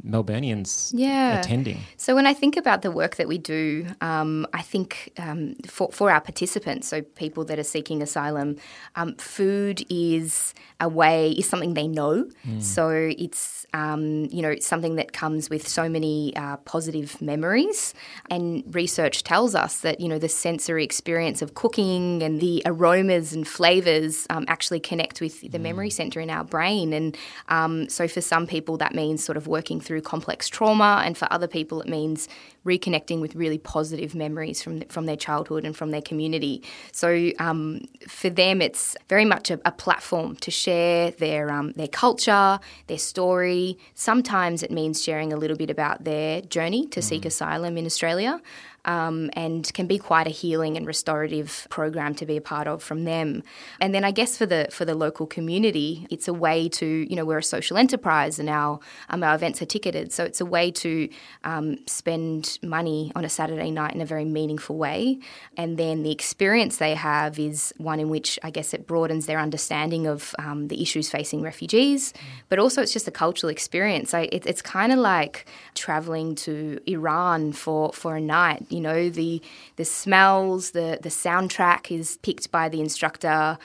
Melburnians 0.05 0.93
yeah. 0.94 1.41
attending. 1.41 1.79
So 1.97 2.14
when 2.14 2.26
I 2.26 2.35
think 2.35 2.56
about 2.56 2.82
the 2.82 2.91
work 2.91 3.17
that 3.17 3.29
we 3.29 3.38
do, 3.38 3.87
um, 4.00 4.47
I 4.52 4.62
think 4.62 5.12
um, 5.19 5.55
for, 5.67 5.91
for 5.93 6.11
our 6.11 6.20
participants, 6.20 6.88
so 6.88 7.02
people 7.02 7.44
that 7.47 7.58
are 7.58 7.64
seeking 7.64 8.02
asylum, 8.02 8.56
um, 8.97 9.14
food 9.17 9.85
is 9.91 10.55
a 10.81 10.88
way 10.88 11.32
is 11.32 11.49
something 11.49 11.75
they 11.75 11.88
know. 11.88 12.29
Mm. 12.47 12.62
So 12.62 12.88
it's 13.19 13.67
um, 13.75 14.26
you 14.31 14.43
know 14.43 14.56
something 14.61 14.97
that 14.97 15.12
comes 15.12 15.50
with 15.50 15.69
so 15.69 15.88
many 15.88 16.35
uh, 16.37 16.57
positive 16.59 17.21
memories, 17.21 17.95
and 18.30 18.64
research 18.75 19.23
tells 19.23 19.54
us 19.54 19.80
that 19.80 20.00
you 20.00 20.09
know 20.09 20.19
the 20.19 20.28
sensory 20.28 20.85
experience 20.85 21.42
of 21.42 21.54
cooking 21.54 22.23
and 22.23 22.40
the 22.40 22.62
aromas 22.64 23.33
and 23.33 23.47
flavors 23.47 24.26
um, 24.30 24.45
actually 24.49 24.80
connect 24.80 25.21
with 25.21 25.40
the 25.40 25.59
mm. 25.59 25.62
memory 25.62 25.90
center 25.90 26.21
in 26.21 26.30
our 26.30 26.45
brain, 26.45 26.92
and 26.92 27.16
um, 27.49 27.88
so 27.88 28.09
for 28.09 28.21
some 28.21 28.47
people 28.47 28.76
that 28.78 28.95
means 28.95 29.23
sort 29.23 29.37
of 29.37 29.47
working 29.47 29.80
through 29.80 29.89
complex 29.99 30.49
trauma, 30.49 31.02
and 31.04 31.18
for 31.18 31.26
other 31.32 31.49
people, 31.49 31.80
it 31.80 31.88
means 31.88 32.28
reconnecting 32.64 33.20
with 33.20 33.35
really 33.35 33.59
positive 33.59 34.14
memories 34.14 34.62
from 34.62 34.82
from 34.82 35.06
their 35.06 35.16
childhood 35.16 35.64
and 35.64 35.76
from 35.76 35.90
their 35.90 36.02
community. 36.02 36.62
So 36.92 37.30
um, 37.38 37.80
for 38.06 38.30
them, 38.30 38.61
it's 38.62 38.97
very 39.09 39.25
much 39.25 39.50
a, 39.50 39.59
a 39.64 39.73
platform 39.73 40.37
to 40.37 40.50
share 40.50 41.11
their 41.12 41.50
um, 41.50 41.73
their 41.73 41.88
culture, 41.88 42.61
their 42.87 42.99
story. 42.99 43.78
Sometimes 43.94 44.62
it 44.62 44.70
means 44.70 45.02
sharing 45.02 45.32
a 45.32 45.37
little 45.37 45.56
bit 45.56 45.70
about 45.70 46.04
their 46.04 46.42
journey 46.42 46.87
to 46.88 47.00
mm. 47.00 47.02
seek 47.02 47.25
asylum 47.25 47.76
in 47.76 47.87
Australia 47.87 48.40
um, 48.84 49.30
and 49.34 49.72
can 49.75 49.87
be 49.87 49.99
quite 49.99 50.26
a 50.26 50.30
healing 50.30 50.76
and 50.76 50.87
restorative 50.87 51.66
program 51.70 52.14
to 52.14 52.26
be 52.26 52.37
a 52.37 52.40
part 52.40 52.66
of 52.66 52.82
from 52.82 53.04
them. 53.04 53.42
And 53.80 53.94
then 53.94 54.04
I 54.04 54.10
guess 54.10 54.37
for 54.37 54.46
the 54.46 54.68
for 54.70 54.84
the 54.84 54.94
local 54.94 55.26
community, 55.26 56.06
it's 56.10 56.28
a 56.28 56.34
way 56.34 56.68
to 56.70 56.87
you 56.87 57.16
know 57.16 57.25
we're 57.25 57.38
a 57.38 57.42
social 57.42 57.76
enterprise 57.76 58.38
and 58.38 58.49
our 58.49 58.80
um, 59.08 59.22
our 59.22 59.34
events 59.34 59.60
are 59.62 59.66
ticketed, 59.66 60.12
so 60.12 60.25
it's 60.25 60.40
a 60.40 60.46
way 60.46 60.70
to 60.70 61.08
um, 61.44 61.78
spend 61.87 62.58
money 62.62 63.12
on 63.14 63.25
a 63.25 63.28
Saturday 63.28 63.70
night 63.70 63.94
in 63.94 64.00
a 64.00 64.06
very 64.06 64.25
meaningful 64.25 64.76
way. 64.76 65.18
And 65.56 65.76
then 65.76 66.02
the 66.02 66.10
experience 66.10 66.78
they 66.78 66.94
have 66.94 67.38
is 67.38 67.72
one 67.76 68.00
in 68.00 68.08
which 68.08 68.38
I 68.42 68.50
guess 68.50 68.72
it 68.72 68.87
broadens 68.87 69.26
their 69.26 69.38
understanding 69.38 70.06
of 70.06 70.34
um, 70.38 70.68
the 70.68 70.80
issues 70.82 71.10
facing 71.10 71.42
refugees, 71.42 72.12
but 72.49 72.58
also 72.58 72.82
it's 72.82 72.92
just 72.92 73.08
a 73.08 73.10
cultural 73.10 73.50
experience. 73.50 74.14
I, 74.14 74.22
it, 74.32 74.46
it's 74.46 74.62
kind 74.62 74.92
of 74.92 74.99
like 74.99 75.46
traveling 75.75 76.34
to 76.37 76.80
Iran 76.87 77.52
for 77.52 77.92
for 77.92 78.16
a 78.16 78.20
night 78.20 78.66
you 78.71 78.81
know, 78.81 79.09
the 79.09 79.43
the 79.77 79.85
smells, 79.85 80.73
the 80.73 80.99
the 81.03 81.09
soundtrack 81.09 81.91
is 81.91 82.19
picked 82.19 82.50
by 82.50 82.69
the 82.69 82.81
instructor. 82.81 83.59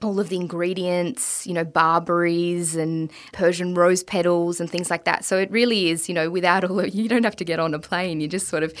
All 0.00 0.20
of 0.20 0.28
the 0.28 0.36
ingredients, 0.36 1.44
you 1.44 1.52
know, 1.52 1.64
barberries 1.64 2.76
and 2.76 3.10
Persian 3.32 3.74
rose 3.74 4.04
petals 4.04 4.60
and 4.60 4.70
things 4.70 4.90
like 4.90 5.02
that. 5.06 5.24
So 5.24 5.38
it 5.38 5.50
really 5.50 5.90
is, 5.90 6.08
you 6.08 6.14
know, 6.14 6.30
without 6.30 6.62
all 6.62 6.78
of, 6.78 6.88
you 6.94 7.08
don't 7.08 7.24
have 7.24 7.34
to 7.34 7.44
get 7.44 7.58
on 7.58 7.74
a 7.74 7.80
plane. 7.80 8.20
You 8.20 8.28
just 8.28 8.46
sort 8.46 8.62
of 8.62 8.72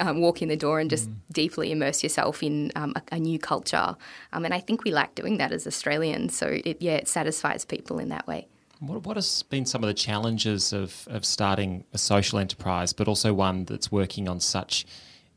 um, 0.00 0.20
walk 0.20 0.42
in 0.42 0.48
the 0.48 0.56
door 0.56 0.80
and 0.80 0.90
just 0.90 1.08
mm. 1.08 1.14
deeply 1.32 1.70
immerse 1.70 2.02
yourself 2.02 2.42
in 2.42 2.72
um, 2.74 2.94
a, 2.96 3.14
a, 3.14 3.20
new 3.20 3.38
culture. 3.38 3.94
Um, 4.32 4.44
and 4.44 4.52
I 4.52 4.58
think 4.58 4.82
we 4.82 4.90
like 4.90 5.14
doing 5.14 5.38
that 5.38 5.52
as 5.52 5.68
Australians. 5.68 6.36
So 6.36 6.58
it, 6.64 6.82
yeah, 6.82 6.94
it 6.94 7.06
satisfies 7.06 7.64
people 7.64 8.00
in 8.00 8.08
that 8.08 8.26
way. 8.26 8.48
What, 8.80 9.04
what 9.04 9.16
has 9.16 9.42
been 9.44 9.64
some 9.64 9.82
of 9.82 9.88
the 9.88 9.94
challenges 9.94 10.72
of, 10.72 11.06
of 11.10 11.24
starting 11.24 11.84
a 11.92 11.98
social 11.98 12.38
enterprise, 12.38 12.92
but 12.92 13.08
also 13.08 13.32
one 13.32 13.64
that's 13.64 13.90
working 13.90 14.28
on 14.28 14.40
such 14.40 14.84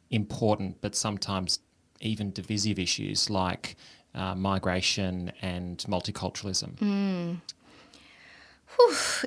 important 0.09 0.81
but 0.81 0.95
sometimes 0.95 1.59
even 2.01 2.31
divisive 2.31 2.79
issues 2.79 3.29
like 3.29 3.75
uh, 4.15 4.35
migration 4.35 5.31
and 5.41 5.77
multiculturalism? 5.87 6.75
Mm. 6.77 7.41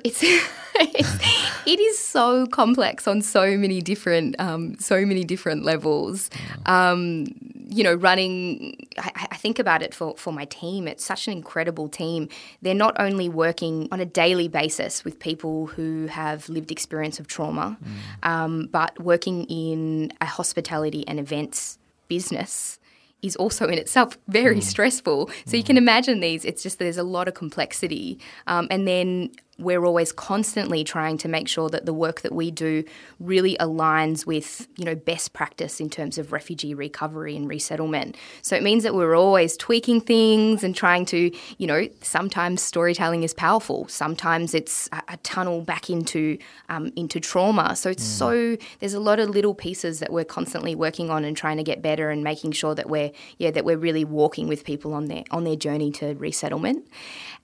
It's, 0.03 0.23
it's 0.75 1.17
it 1.65 1.79
is 1.79 1.99
so 1.99 2.45
complex 2.47 3.07
on 3.07 3.21
so 3.21 3.57
many 3.57 3.81
different 3.81 4.35
um, 4.39 4.77
so 4.79 5.05
many 5.05 5.23
different 5.23 5.63
levels. 5.63 6.29
Um, 6.65 7.27
you 7.67 7.83
know, 7.83 7.95
running. 7.95 8.87
I, 8.97 9.27
I, 9.31 9.37
think 9.37 9.59
about 9.59 9.81
it 9.81 9.93
for 9.93 10.15
for 10.17 10.31
my 10.33 10.45
team. 10.45 10.87
It's 10.87 11.03
such 11.03 11.27
an 11.27 11.33
incredible 11.33 11.89
team. 11.89 12.29
They're 12.61 12.73
not 12.73 12.95
only 12.99 13.29
working 13.29 13.87
on 13.91 13.99
a 13.99 14.05
daily 14.05 14.47
basis 14.47 15.03
with 15.03 15.19
people 15.19 15.67
who 15.67 16.07
have 16.07 16.49
lived 16.49 16.71
experience 16.71 17.19
of 17.19 17.27
trauma, 17.27 17.77
mm. 17.83 18.29
um, 18.29 18.69
but 18.71 18.99
working 18.99 19.45
in 19.45 20.11
a 20.21 20.25
hospitality 20.25 21.07
and 21.07 21.19
events 21.19 21.77
business 22.07 22.79
is 23.23 23.35
also 23.37 23.67
in 23.67 23.77
itself 23.77 24.17
very 24.27 24.57
mm. 24.57 24.63
stressful. 24.63 25.29
So 25.45 25.53
mm. 25.53 25.57
you 25.57 25.63
can 25.63 25.77
imagine 25.77 26.19
these. 26.19 26.45
It's 26.45 26.61
just 26.61 26.79
there's 26.79 26.97
a 26.97 27.03
lot 27.03 27.27
of 27.27 27.33
complexity, 27.33 28.19
um, 28.47 28.67
and 28.69 28.87
then 28.87 29.31
we're 29.59 29.85
always 29.85 30.11
constantly 30.11 30.83
trying 30.83 31.17
to 31.19 31.27
make 31.27 31.47
sure 31.47 31.69
that 31.69 31.85
the 31.85 31.93
work 31.93 32.21
that 32.21 32.31
we 32.31 32.49
do 32.49 32.83
really 33.19 33.55
aligns 33.59 34.25
with 34.25 34.67
you 34.77 34.85
know 34.85 34.95
best 34.95 35.33
practice 35.33 35.79
in 35.79 35.89
terms 35.89 36.17
of 36.17 36.31
refugee 36.31 36.73
recovery 36.73 37.35
and 37.35 37.47
resettlement. 37.47 38.17
So 38.41 38.55
it 38.55 38.63
means 38.63 38.81
that 38.83 38.95
we're 38.95 39.15
always 39.15 39.55
tweaking 39.55 40.01
things 40.01 40.63
and 40.63 40.75
trying 40.75 41.05
to 41.07 41.31
you 41.59 41.67
know 41.67 41.87
sometimes 42.01 42.63
storytelling 42.63 43.21
is 43.21 43.33
powerful. 43.33 43.87
Sometimes 43.87 44.55
it's 44.55 44.89
a, 44.91 45.03
a 45.09 45.17
tunnel 45.17 45.61
back 45.61 45.89
into 45.89 46.39
um, 46.69 46.91
into 46.95 47.19
trauma. 47.19 47.75
So 47.75 47.91
it's 47.91 48.03
mm. 48.03 48.17
so 48.17 48.57
there's 48.79 48.95
a 48.95 48.99
lot 48.99 49.19
of 49.19 49.29
little 49.29 49.53
pieces 49.53 49.99
that 49.99 50.11
we're 50.11 50.25
constantly 50.25 50.73
working 50.73 51.11
on 51.11 51.23
and 51.23 51.37
trying 51.37 51.57
to 51.57 51.63
get 51.63 51.83
better 51.83 52.09
and 52.09 52.23
making 52.23 52.53
sure 52.53 52.73
that 52.73 52.89
we're 52.89 53.11
yeah 53.37 53.51
that 53.51 53.65
we're 53.65 53.77
really 53.77 54.03
walking 54.03 54.47
with 54.47 54.63
people 54.63 54.95
on 54.95 55.05
their 55.05 55.23
on 55.29 55.43
their 55.43 55.55
journey 55.55 55.91
to 55.91 56.15
resettlement. 56.15 56.87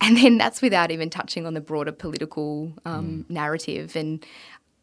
And 0.01 0.15
then 0.15 0.37
that's 0.37 0.61
without 0.61 0.91
even 0.91 1.09
touching 1.09 1.45
on 1.45 1.53
the 1.53 1.61
broader 1.61 1.91
political 1.99 2.73
um, 2.85 3.25
mm. 3.27 3.29
narrative. 3.29 3.95
And 3.95 4.25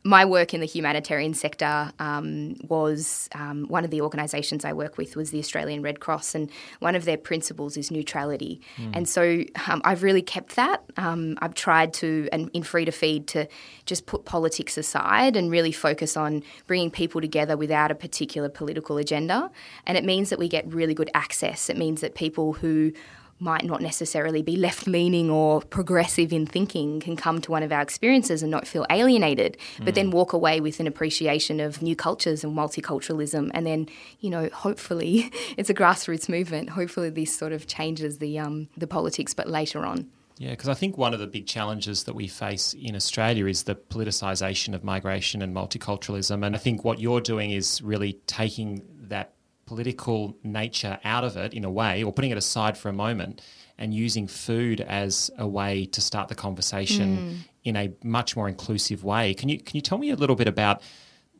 my 0.06 0.24
work 0.24 0.54
in 0.54 0.60
the 0.60 0.66
humanitarian 0.66 1.34
sector 1.34 1.92
um, 1.98 2.54
was 2.68 3.28
um, 3.34 3.66
one 3.66 3.84
of 3.84 3.90
the 3.90 4.00
organisations 4.00 4.64
I 4.64 4.72
work 4.72 4.96
with 4.96 5.16
was 5.16 5.32
the 5.32 5.40
Australian 5.40 5.82
Red 5.82 5.98
Cross, 5.98 6.36
and 6.36 6.48
one 6.78 6.94
of 6.94 7.04
their 7.04 7.16
principles 7.16 7.76
is 7.76 7.90
neutrality. 7.90 8.60
Mm. 8.76 8.90
And 8.94 9.08
so 9.08 9.42
um, 9.66 9.82
I've 9.84 10.04
really 10.04 10.22
kept 10.22 10.54
that. 10.54 10.84
Um, 10.96 11.36
I've 11.42 11.54
tried 11.54 11.92
to, 11.94 12.28
and 12.32 12.50
in 12.52 12.62
Free 12.62 12.84
to 12.84 12.92
Feed, 12.92 13.26
to 13.28 13.48
just 13.84 14.06
put 14.06 14.24
politics 14.24 14.78
aside 14.78 15.34
and 15.34 15.50
really 15.50 15.72
focus 15.72 16.16
on 16.16 16.44
bringing 16.68 16.90
people 16.90 17.20
together 17.20 17.56
without 17.56 17.90
a 17.90 17.96
particular 17.96 18.48
political 18.48 18.98
agenda. 18.98 19.50
And 19.86 19.98
it 19.98 20.04
means 20.04 20.30
that 20.30 20.38
we 20.38 20.48
get 20.48 20.72
really 20.72 20.94
good 20.94 21.10
access. 21.14 21.68
It 21.68 21.76
means 21.76 22.00
that 22.00 22.14
people 22.14 22.52
who 22.52 22.92
might 23.38 23.64
not 23.64 23.82
necessarily 23.82 24.42
be 24.42 24.56
left 24.56 24.86
leaning 24.86 25.30
or 25.30 25.60
progressive 25.60 26.32
in 26.32 26.46
thinking 26.46 27.00
can 27.00 27.16
come 27.16 27.40
to 27.40 27.50
one 27.50 27.62
of 27.62 27.70
our 27.70 27.82
experiences 27.82 28.42
and 28.42 28.50
not 28.50 28.66
feel 28.66 28.86
alienated, 28.90 29.56
but 29.82 29.94
then 29.94 30.10
mm. 30.10 30.14
walk 30.14 30.32
away 30.32 30.60
with 30.60 30.80
an 30.80 30.86
appreciation 30.86 31.60
of 31.60 31.82
new 31.82 31.94
cultures 31.94 32.42
and 32.42 32.56
multiculturalism. 32.56 33.50
And 33.52 33.66
then, 33.66 33.88
you 34.20 34.30
know, 34.30 34.48
hopefully 34.52 35.30
it's 35.56 35.70
a 35.70 35.74
grassroots 35.74 36.28
movement. 36.28 36.70
Hopefully 36.70 37.10
this 37.10 37.36
sort 37.36 37.52
of 37.52 37.66
changes 37.66 38.18
the, 38.18 38.38
um, 38.38 38.68
the 38.76 38.86
politics, 38.86 39.34
but 39.34 39.48
later 39.48 39.84
on. 39.84 40.08
Yeah, 40.38 40.50
because 40.50 40.68
I 40.68 40.74
think 40.74 40.98
one 40.98 41.14
of 41.14 41.20
the 41.20 41.26
big 41.26 41.46
challenges 41.46 42.04
that 42.04 42.14
we 42.14 42.28
face 42.28 42.74
in 42.74 42.94
Australia 42.94 43.46
is 43.46 43.62
the 43.62 43.74
politicisation 43.74 44.74
of 44.74 44.84
migration 44.84 45.40
and 45.40 45.54
multiculturalism. 45.54 46.44
And 46.44 46.54
I 46.54 46.58
think 46.58 46.84
what 46.84 47.00
you're 47.00 47.22
doing 47.22 47.52
is 47.52 47.80
really 47.80 48.14
taking 48.26 48.82
political 49.66 50.36
nature 50.42 50.98
out 51.04 51.24
of 51.24 51.36
it 51.36 51.52
in 51.52 51.64
a 51.64 51.70
way, 51.70 52.02
or 52.02 52.12
putting 52.12 52.30
it 52.30 52.38
aside 52.38 52.78
for 52.78 52.88
a 52.88 52.92
moment, 52.92 53.42
and 53.78 53.92
using 53.92 54.26
food 54.26 54.80
as 54.80 55.30
a 55.38 55.46
way 55.46 55.84
to 55.86 56.00
start 56.00 56.28
the 56.28 56.34
conversation 56.34 57.18
mm. 57.18 57.36
in 57.64 57.76
a 57.76 57.92
much 58.02 58.36
more 58.36 58.48
inclusive 58.48 59.04
way. 59.04 59.34
Can 59.34 59.48
you 59.48 59.58
can 59.58 59.76
you 59.76 59.82
tell 59.82 59.98
me 59.98 60.10
a 60.10 60.16
little 60.16 60.36
bit 60.36 60.48
about 60.48 60.82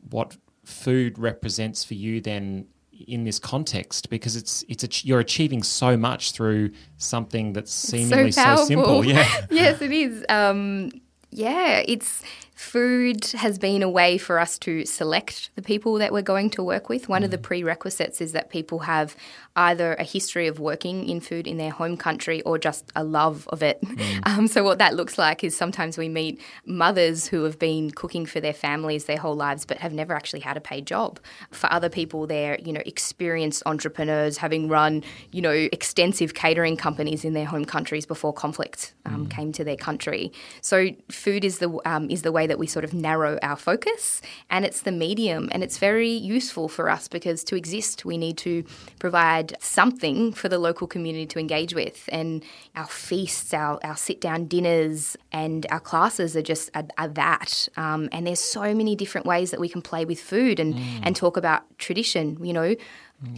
what 0.09 0.37
food 0.63 1.17
represents 1.17 1.83
for 1.83 1.93
you 1.93 2.21
then 2.21 2.67
in 3.07 3.23
this 3.23 3.39
context 3.39 4.09
because 4.09 4.35
it's 4.35 4.63
it's 4.67 4.83
a, 4.83 5.07
you're 5.07 5.19
achieving 5.19 5.63
so 5.63 5.95
much 5.95 6.31
through 6.31 6.71
something 6.97 7.53
that's 7.53 7.71
seemingly 7.71 8.31
so, 8.31 8.55
so 8.55 8.65
simple. 8.65 9.05
Yeah. 9.05 9.45
yes, 9.49 9.81
it 9.81 9.91
is. 9.91 10.25
Um, 10.29 10.91
yeah, 11.31 11.83
it's 11.87 12.23
Food 12.57 13.23
has 13.35 13.59
been 13.59 13.83
a 13.83 13.89
way 13.89 14.17
for 14.17 14.39
us 14.39 14.57
to 14.57 14.83
select 14.83 15.51
the 15.53 15.61
people 15.61 15.93
that 15.99 16.11
we're 16.11 16.23
going 16.23 16.49
to 16.49 16.63
work 16.63 16.89
with. 16.89 17.07
One 17.07 17.21
mm. 17.21 17.25
of 17.25 17.29
the 17.29 17.37
mm. 17.37 17.43
prerequisites 17.43 18.19
is 18.19 18.31
that 18.31 18.49
people 18.49 18.79
have 18.79 19.15
either 19.55 19.93
a 19.93 20.03
history 20.03 20.47
of 20.47 20.59
working 20.59 21.07
in 21.07 21.19
food 21.19 21.45
in 21.45 21.57
their 21.57 21.69
home 21.69 21.97
country 21.97 22.41
or 22.43 22.57
just 22.57 22.91
a 22.95 23.03
love 23.03 23.47
of 23.49 23.61
it. 23.61 23.79
Mm. 23.81 23.97
Um, 24.27 24.47
so, 24.47 24.63
what 24.63 24.79
that 24.79 24.95
looks 24.95 25.17
like 25.17 25.43
is 25.43 25.55
sometimes 25.55 25.97
we 25.97 26.09
meet 26.09 26.41
mothers 26.65 27.27
who 27.27 27.43
have 27.43 27.57
been 27.59 27.91
cooking 27.91 28.25
for 28.25 28.41
their 28.41 28.53
families 28.53 29.05
their 29.05 29.17
whole 29.17 29.35
lives 29.35 29.63
but 29.63 29.77
have 29.77 29.93
never 29.93 30.13
actually 30.13 30.39
had 30.41 30.57
a 30.57 30.61
paid 30.61 30.85
job. 30.85 31.19
For 31.51 31.71
other 31.71 31.87
people, 31.87 32.27
they're 32.27 32.59
you 32.59 32.73
know 32.73 32.81
experienced 32.85 33.63
entrepreneurs 33.65 34.37
having 34.37 34.67
run 34.67 35.03
you 35.31 35.41
know 35.41 35.51
extensive 35.51 36.33
catering 36.33 36.75
companies 36.77 37.23
in 37.23 37.33
their 37.33 37.45
home 37.45 37.63
countries 37.63 38.05
before 38.05 38.33
conflict 38.33 38.95
um, 39.05 39.27
mm. 39.27 39.29
came 39.29 39.51
to 39.53 39.63
their 39.63 39.77
country. 39.77 40.31
So, 40.61 40.89
food 41.09 41.45
is 41.45 41.59
the 41.59 41.79
um, 41.85 42.09
is 42.09 42.23
the 42.23 42.31
way 42.31 42.46
that 42.47 42.59
we 42.59 42.67
sort 42.67 42.85
of 42.85 42.93
narrow 42.93 43.37
our 43.41 43.55
focus, 43.55 44.21
and 44.49 44.65
it's 44.65 44.81
the 44.81 44.91
medium, 44.91 45.49
and 45.51 45.63
it's 45.63 45.77
very 45.77 46.09
useful 46.09 46.67
for 46.67 46.89
us 46.89 47.07
because 47.07 47.43
to 47.45 47.55
exist, 47.55 48.05
we 48.05 48.17
need 48.17 48.37
to 48.39 48.63
provide 48.99 49.55
something 49.59 50.33
for 50.33 50.49
the 50.49 50.57
local 50.57 50.87
community 50.87 51.25
to 51.27 51.39
engage 51.39 51.73
with. 51.73 52.09
And 52.11 52.43
our 52.75 52.87
feasts, 52.87 53.53
our, 53.53 53.79
our 53.83 53.97
sit 53.97 54.21
down 54.21 54.45
dinners, 54.45 55.17
and 55.31 55.65
our 55.69 55.79
classes 55.79 56.35
are 56.35 56.41
just 56.41 56.69
are, 56.73 56.87
are 56.97 57.09
that. 57.09 57.67
Um, 57.77 58.09
and 58.11 58.25
there's 58.25 58.39
so 58.39 58.73
many 58.73 58.95
different 58.95 59.27
ways 59.27 59.51
that 59.51 59.59
we 59.59 59.69
can 59.69 59.81
play 59.81 60.05
with 60.05 60.19
food 60.19 60.59
and, 60.59 60.73
mm. 60.73 60.99
and 61.03 61.15
talk 61.15 61.37
about 61.37 61.63
tradition, 61.77 62.43
you 62.43 62.53
know. 62.53 62.75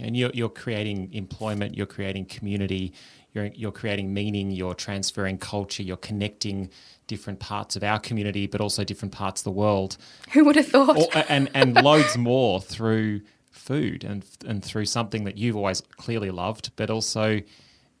And 0.00 0.16
you're, 0.16 0.30
you're 0.34 0.50
creating 0.50 1.08
employment, 1.12 1.74
you're 1.74 1.86
creating 1.86 2.26
community, 2.26 2.92
you're, 3.32 3.46
you're 3.46 3.72
creating 3.72 4.12
meaning, 4.12 4.50
you're 4.50 4.74
transferring 4.74 5.38
culture, 5.38 5.82
you're 5.82 5.96
connecting 5.96 6.68
different 7.10 7.40
parts 7.40 7.74
of 7.74 7.82
our 7.82 7.98
community, 7.98 8.46
but 8.46 8.60
also 8.60 8.84
different 8.84 9.12
parts 9.12 9.40
of 9.40 9.44
the 9.44 9.50
world. 9.50 9.96
Who 10.32 10.44
would 10.44 10.54
have 10.54 10.68
thought? 10.68 10.96
Or, 10.96 11.24
and 11.28 11.50
and 11.54 11.74
loads 11.90 12.16
more 12.16 12.60
through 12.60 13.22
food 13.50 14.04
and 14.04 14.24
and 14.46 14.64
through 14.64 14.86
something 14.86 15.24
that 15.24 15.36
you've 15.36 15.56
always 15.56 15.80
clearly 15.96 16.30
loved, 16.30 16.70
but 16.76 16.88
also 16.88 17.40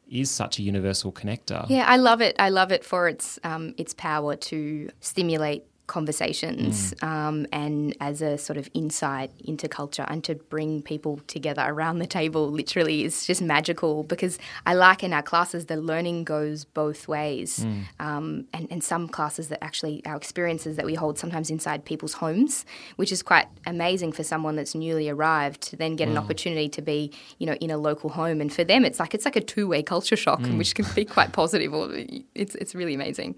is 0.08 0.30
such 0.30 0.60
a 0.60 0.62
universal 0.62 1.12
connector. 1.12 1.68
Yeah, 1.68 1.86
I 1.86 1.96
love 1.96 2.20
it. 2.20 2.36
I 2.38 2.50
love 2.50 2.70
it 2.70 2.84
for 2.84 3.08
its 3.08 3.40
um, 3.42 3.74
its 3.76 3.94
power 3.94 4.36
to 4.36 4.88
stimulate 5.00 5.64
conversations 5.90 6.94
mm. 6.94 7.06
um, 7.06 7.46
and 7.52 7.96
as 8.00 8.22
a 8.22 8.38
sort 8.38 8.56
of 8.56 8.70
insight 8.74 9.32
into 9.40 9.68
culture 9.68 10.06
and 10.06 10.22
to 10.22 10.36
bring 10.36 10.80
people 10.80 11.20
together 11.26 11.64
around 11.66 11.98
the 11.98 12.06
table 12.06 12.48
literally 12.48 13.02
is 13.02 13.26
just 13.26 13.42
magical 13.42 14.04
because 14.04 14.38
I 14.64 14.74
like 14.74 15.02
in 15.02 15.12
our 15.12 15.22
classes 15.22 15.66
the 15.66 15.76
learning 15.76 16.22
goes 16.22 16.64
both 16.64 17.08
ways 17.08 17.58
mm. 17.58 17.82
um, 17.98 18.46
and, 18.54 18.68
and 18.70 18.84
some 18.84 19.08
classes 19.08 19.48
that 19.48 19.62
actually 19.64 20.00
our 20.06 20.16
experiences 20.16 20.76
that 20.76 20.86
we 20.86 20.94
hold 20.94 21.18
sometimes 21.18 21.50
inside 21.50 21.84
people's 21.84 22.14
homes 22.14 22.64
which 22.94 23.10
is 23.10 23.20
quite 23.20 23.48
amazing 23.66 24.12
for 24.12 24.22
someone 24.22 24.54
that's 24.54 24.76
newly 24.76 25.08
arrived 25.08 25.60
to 25.62 25.76
then 25.76 25.96
get 25.96 26.06
mm. 26.06 26.12
an 26.12 26.18
opportunity 26.18 26.68
to 26.68 26.80
be 26.80 27.12
you 27.38 27.46
know 27.46 27.54
in 27.54 27.68
a 27.68 27.76
local 27.76 28.10
home 28.10 28.40
and 28.40 28.52
for 28.52 28.62
them 28.62 28.84
it's 28.84 29.00
like 29.00 29.12
it's 29.12 29.24
like 29.24 29.34
a 29.34 29.40
two-way 29.40 29.82
culture 29.82 30.16
shock 30.16 30.40
mm. 30.40 30.56
which 30.56 30.72
can 30.76 30.86
be 30.94 31.04
quite 31.04 31.32
positive 31.32 31.74
or 31.74 31.88
it's, 32.36 32.54
it's 32.54 32.76
really 32.76 32.94
amazing 32.94 33.34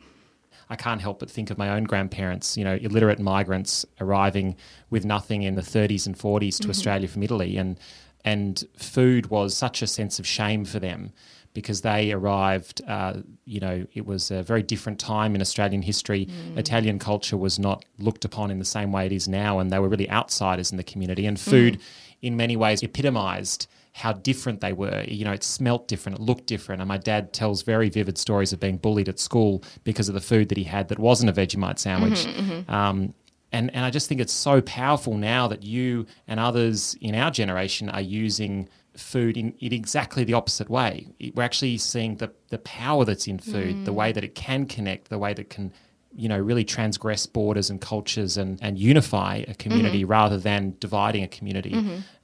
I 0.70 0.76
can't 0.76 1.00
help 1.00 1.18
but 1.18 1.30
think 1.30 1.50
of 1.50 1.58
my 1.58 1.70
own 1.70 1.84
grandparents, 1.84 2.56
you 2.56 2.64
know, 2.64 2.76
illiterate 2.76 3.18
migrants 3.18 3.84
arriving 4.00 4.56
with 4.90 5.04
nothing 5.04 5.42
in 5.42 5.54
the 5.54 5.62
30s 5.62 6.06
and 6.06 6.16
40s 6.16 6.56
to 6.56 6.62
mm-hmm. 6.62 6.70
Australia 6.70 7.08
from 7.08 7.22
Italy, 7.22 7.56
and 7.56 7.78
and 8.24 8.64
food 8.76 9.26
was 9.30 9.56
such 9.56 9.82
a 9.82 9.86
sense 9.86 10.18
of 10.18 10.26
shame 10.26 10.64
for 10.64 10.78
them 10.78 11.12
because 11.54 11.82
they 11.82 12.12
arrived. 12.12 12.80
Uh, 12.86 13.14
you 13.44 13.60
know, 13.60 13.86
it 13.92 14.06
was 14.06 14.30
a 14.30 14.42
very 14.42 14.62
different 14.62 14.98
time 14.98 15.34
in 15.34 15.40
Australian 15.40 15.82
history. 15.82 16.26
Mm. 16.26 16.58
Italian 16.58 16.98
culture 16.98 17.36
was 17.36 17.58
not 17.58 17.84
looked 17.98 18.24
upon 18.24 18.50
in 18.50 18.58
the 18.58 18.64
same 18.64 18.92
way 18.92 19.06
it 19.06 19.12
is 19.12 19.28
now, 19.28 19.58
and 19.58 19.70
they 19.70 19.78
were 19.78 19.88
really 19.88 20.10
outsiders 20.10 20.70
in 20.70 20.76
the 20.76 20.84
community. 20.84 21.26
And 21.26 21.38
food, 21.38 21.78
mm. 21.78 21.82
in 22.22 22.36
many 22.36 22.56
ways, 22.56 22.82
epitomised 22.82 23.66
how 23.92 24.12
different 24.12 24.60
they 24.60 24.72
were. 24.72 25.04
You 25.06 25.24
know, 25.24 25.32
it 25.32 25.44
smelt 25.44 25.86
different, 25.86 26.18
it 26.18 26.22
looked 26.22 26.46
different. 26.46 26.80
And 26.80 26.88
my 26.88 26.98
dad 26.98 27.32
tells 27.32 27.62
very 27.62 27.90
vivid 27.90 28.18
stories 28.18 28.52
of 28.52 28.60
being 28.60 28.78
bullied 28.78 29.08
at 29.08 29.18
school 29.18 29.62
because 29.84 30.08
of 30.08 30.14
the 30.14 30.20
food 30.20 30.48
that 30.48 30.58
he 30.58 30.64
had 30.64 30.88
that 30.88 30.98
wasn't 30.98 31.30
a 31.30 31.32
Vegemite 31.32 31.78
sandwich. 31.78 32.24
Mm-hmm, 32.24 32.50
mm-hmm. 32.50 32.70
Um, 32.70 33.14
and, 33.52 33.74
and 33.74 33.84
I 33.84 33.90
just 33.90 34.08
think 34.08 34.20
it's 34.20 34.32
so 34.32 34.62
powerful 34.62 35.14
now 35.14 35.46
that 35.48 35.62
you 35.62 36.06
and 36.26 36.40
others 36.40 36.96
in 37.02 37.14
our 37.14 37.30
generation 37.30 37.90
are 37.90 38.00
using 38.00 38.68
food 38.96 39.36
in, 39.36 39.52
in 39.60 39.74
exactly 39.74 40.24
the 40.24 40.32
opposite 40.32 40.70
way. 40.70 41.08
We're 41.34 41.42
actually 41.42 41.76
seeing 41.78 42.16
the, 42.16 42.32
the 42.48 42.58
power 42.58 43.04
that's 43.04 43.26
in 43.26 43.38
food, 43.38 43.76
mm. 43.76 43.84
the 43.84 43.92
way 43.92 44.12
that 44.12 44.24
it 44.24 44.34
can 44.34 44.66
connect, 44.66 45.08
the 45.08 45.18
way 45.18 45.34
that 45.34 45.50
can 45.50 45.72
you 46.14 46.28
know, 46.28 46.38
really 46.38 46.64
transgress 46.64 47.26
borders 47.26 47.70
and 47.70 47.80
cultures 47.80 48.36
and, 48.36 48.58
and 48.62 48.78
unify 48.78 49.36
a 49.48 49.54
community 49.54 50.02
Mm-hmm. 50.02 50.10
rather 50.10 50.38
than 50.38 50.74
dividing 50.78 51.22
a 51.24 51.28
community. 51.28 51.74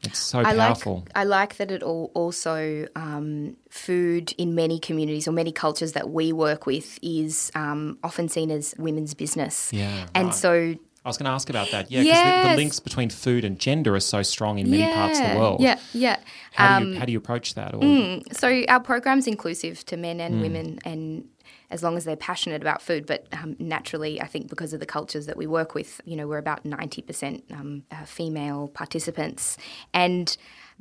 It's 0.02 0.18
so 0.18 0.40
I 0.40 0.54
powerful. 0.54 0.97
like 0.97 1.11
I 1.14 1.25
like 1.25 1.57
that 1.57 1.71
it 1.71 1.83
all 1.83 2.11
also 2.14 2.87
um, 2.95 3.57
food 3.71 4.33
in 4.38 4.54
many 4.54 4.78
communities 4.78 5.26
or 5.26 5.33
many 5.33 5.52
cultures 5.52 5.92
that 5.92 6.11
we 6.11 6.33
work 6.33 6.66
with 6.66 6.99
is 7.02 7.50
um, 7.54 7.99
often 8.02 8.28
seen 8.28 8.50
as 8.50 8.75
women's 8.78 9.14
business. 9.14 9.73
Yeah, 9.73 10.07
and 10.14 10.26
right. 10.26 10.35
so 10.35 10.75
I 11.04 11.09
was 11.09 11.16
going 11.16 11.25
to 11.25 11.30
ask 11.33 11.49
about 11.49 11.71
that. 11.71 11.90
Yeah, 11.90 12.02
because 12.02 12.42
the, 12.45 12.49
the 12.50 12.57
links 12.57 12.80
between 12.80 13.09
food 13.09 13.45
and 13.45 13.59
gender 13.59 13.95
are 13.95 14.00
so 14.00 14.23
strong 14.23 14.59
in 14.59 14.71
many 14.71 14.92
parts 14.92 15.18
of 15.21 15.30
the 15.30 15.37
world. 15.38 15.61
Yeah, 15.61 15.78
yeah. 15.95 16.18
How, 16.52 16.80
do 16.80 16.85
Um, 16.87 16.92
you, 16.92 16.99
how 16.99 17.04
do 17.07 17.12
you 17.12 17.18
approach 17.18 17.54
that? 17.54 17.75
Or, 17.75 18.21
so 18.33 18.62
our 18.68 18.80
program's 18.80 19.26
inclusive 19.26 19.85
to 19.87 19.97
men 19.97 20.18
Mm. 20.18 20.26
and 20.26 20.40
women 20.42 20.78
and 20.85 21.25
as 21.70 21.82
long 21.82 21.96
as 21.96 22.04
they're 22.04 22.16
passionate 22.16 22.62
about 22.62 22.82
food. 22.82 23.06
But 23.06 23.26
um, 23.32 23.56
naturally 23.58 24.20
i 24.20 24.26
think 24.26 24.48
because 24.48 24.72
of 24.72 24.80
the 24.80 24.87
cultures 24.87 25.26
that 25.26 25.37
we 25.37 25.46
work 25.46 25.75
with 25.75 26.00
you 26.04 26.16
know 26.16 26.26
we're 26.26 26.38
about 26.38 26.64
90% 26.64 27.42
um, 27.52 27.82
uh, 27.90 28.04
female 28.04 28.68
participants. 28.68 29.56
And 29.92 30.37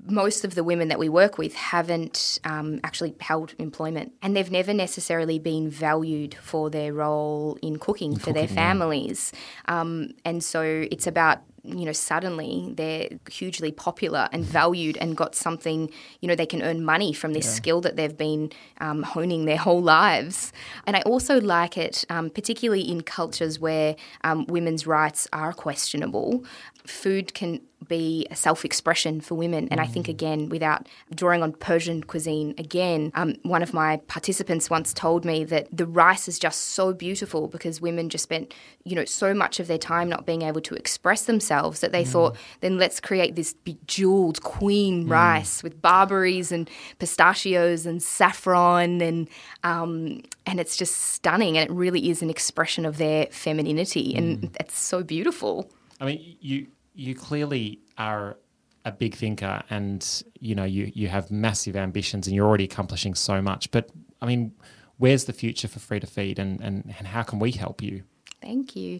most 0.05 0.45
of 0.45 0.53
the 0.53 0.63
women 0.63 0.89
that 0.89 0.99
we 0.99 1.09
work 1.09 1.37
with 1.37 1.55
haven't 1.55 2.39
um, 2.43 2.79
actually 2.83 3.15
held 3.19 3.55
employment. 3.57 4.13
And 4.21 4.35
they've 4.35 4.51
never 4.51 4.73
necessarily 4.73 5.39
been 5.39 5.69
valued 5.69 6.35
for 6.35 6.69
their 6.69 6.93
role 6.93 7.57
in 7.63 7.79
cooking 7.79 8.15
for 8.15 8.31
their 8.31 8.43
cooking, 8.43 8.55
yeah. 8.55 8.61
families. 8.61 9.33
Um, 9.65 10.11
and 10.23 10.43
so 10.43 10.85
it's 10.91 11.07
about 11.07 11.41
you 11.67 11.85
know 11.85 11.91
suddenly 11.91 12.73
they're 12.75 13.09
hugely 13.29 13.71
popular 13.71 14.29
and 14.31 14.43
valued 14.43 14.97
and 14.97 15.17
got 15.17 15.35
something 15.35 15.89
you 16.21 16.27
know 16.27 16.35
they 16.35 16.45
can 16.45 16.61
earn 16.61 16.83
money 16.83 17.13
from 17.13 17.33
this 17.33 17.51
skill 17.53 17.81
that 17.81 17.95
they've 17.95 18.17
been 18.17 18.51
um, 18.79 19.03
honing 19.03 19.45
their 19.45 19.57
whole 19.57 19.81
lives. 19.81 20.53
And 20.85 20.95
i 20.95 21.01
also 21.01 21.39
like 21.41 21.77
it 21.77 22.05
um, 22.09 22.29
particularly 22.29 22.81
in 22.81 23.01
cultures 23.01 23.59
where 23.59 23.95
um, 24.23 24.45
women's 24.47 24.87
rights 24.87 25.27
are 25.33 25.53
questionable. 25.53 26.45
Food 26.85 27.33
can 27.33 27.61
be 27.87 28.27
a 28.31 28.35
self-expression 28.35 29.21
for 29.21 29.35
women. 29.35 29.67
And 29.69 29.79
i 29.79 29.85
think 29.85 30.07
again 30.07 30.49
without 30.49 30.87
drawing 31.13 31.43
on 31.43 31.51
persian 31.53 32.03
cuisine 32.03 32.55
again 32.57 33.11
um, 33.15 33.35
one 33.43 33.61
of 33.61 33.73
my 33.73 33.97
participants 34.07 34.69
once 34.69 34.93
told 34.93 35.25
me 35.25 35.43
that 35.45 35.67
the 35.71 35.85
rice 35.85 36.27
is 36.27 36.39
just 36.39 36.61
so 36.71 36.93
beautiful 36.93 37.47
because 37.47 37.79
women 37.81 38.09
just 38.09 38.23
spent 38.23 38.53
you 38.83 38.95
know 38.95 39.05
so 39.05 39.33
much 39.33 39.59
of 39.59 39.67
their 39.67 39.77
time 39.77 40.09
not 40.09 40.25
being 40.25 40.41
able 40.41 40.61
to 40.61 40.75
express 40.75 41.25
themselves 41.25 41.81
that 41.81 41.91
they 41.91 42.03
thought 42.03 42.35
then 42.61 42.77
let's 42.77 42.99
create 42.99 43.35
this 43.35 43.53
bejeweled 43.53 44.41
queen 44.41 45.07
rice 45.07 45.61
with 45.63 45.81
barberries 45.81 46.51
and 46.51 46.69
pistachios 46.99 47.85
and 47.85 48.01
saffron 48.01 49.01
and 49.01 49.29
um, 49.63 50.21
and 50.45 50.59
it's 50.59 50.77
just 50.77 50.95
stunning 50.95 51.57
and 51.57 51.69
it 51.69 51.73
really 51.73 52.09
is 52.09 52.21
an 52.21 52.29
expression 52.29 52.85
of 52.85 52.97
their 52.97 53.27
femininity. 53.27 54.15
And 54.15 54.55
it's 54.59 54.77
so 54.77 55.03
beautiful. 55.03 55.69
I 55.99 56.05
mean, 56.05 56.37
you 56.39 56.67
you 56.97 57.15
clearly 57.15 57.79
are 57.97 58.37
a 58.83 58.91
big 58.91 59.15
thinker, 59.15 59.61
and 59.69 60.23
you 60.39 60.55
know 60.55 60.63
you 60.63 60.91
you 60.93 61.07
have 61.07 61.31
massive 61.31 61.75
ambitions, 61.75 62.27
and 62.27 62.35
you're 62.35 62.47
already 62.47 62.65
accomplishing 62.65 63.15
so 63.15 63.41
much. 63.41 63.71
But 63.71 63.89
I 64.21 64.25
mean, 64.25 64.53
where's 64.97 65.25
the 65.25 65.33
future 65.33 65.67
for 65.67 65.79
Free 65.79 65.99
to 65.99 66.07
Feed, 66.07 66.39
and 66.39 66.59
and, 66.59 66.93
and 66.97 67.07
how 67.07 67.23
can 67.23 67.39
we 67.39 67.51
help 67.51 67.81
you? 67.81 68.03
Thank 68.41 68.75
you. 68.75 68.99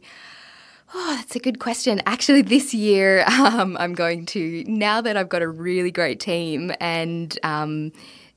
Oh, 0.94 1.16
that's 1.18 1.36
a 1.36 1.40
good 1.40 1.60
question. 1.60 2.02
Actually, 2.06 2.44
this 2.44 2.74
year 2.74 3.26
um, 3.28 3.76
I'm 3.78 3.94
going 3.94 4.26
to, 4.28 4.64
now 4.68 5.02
that 5.02 5.18
I've 5.18 5.28
got 5.28 5.42
a 5.42 5.50
really 5.50 5.92
great 5.92 6.22
team 6.22 6.72
and 6.80 7.38
um, 7.44 7.92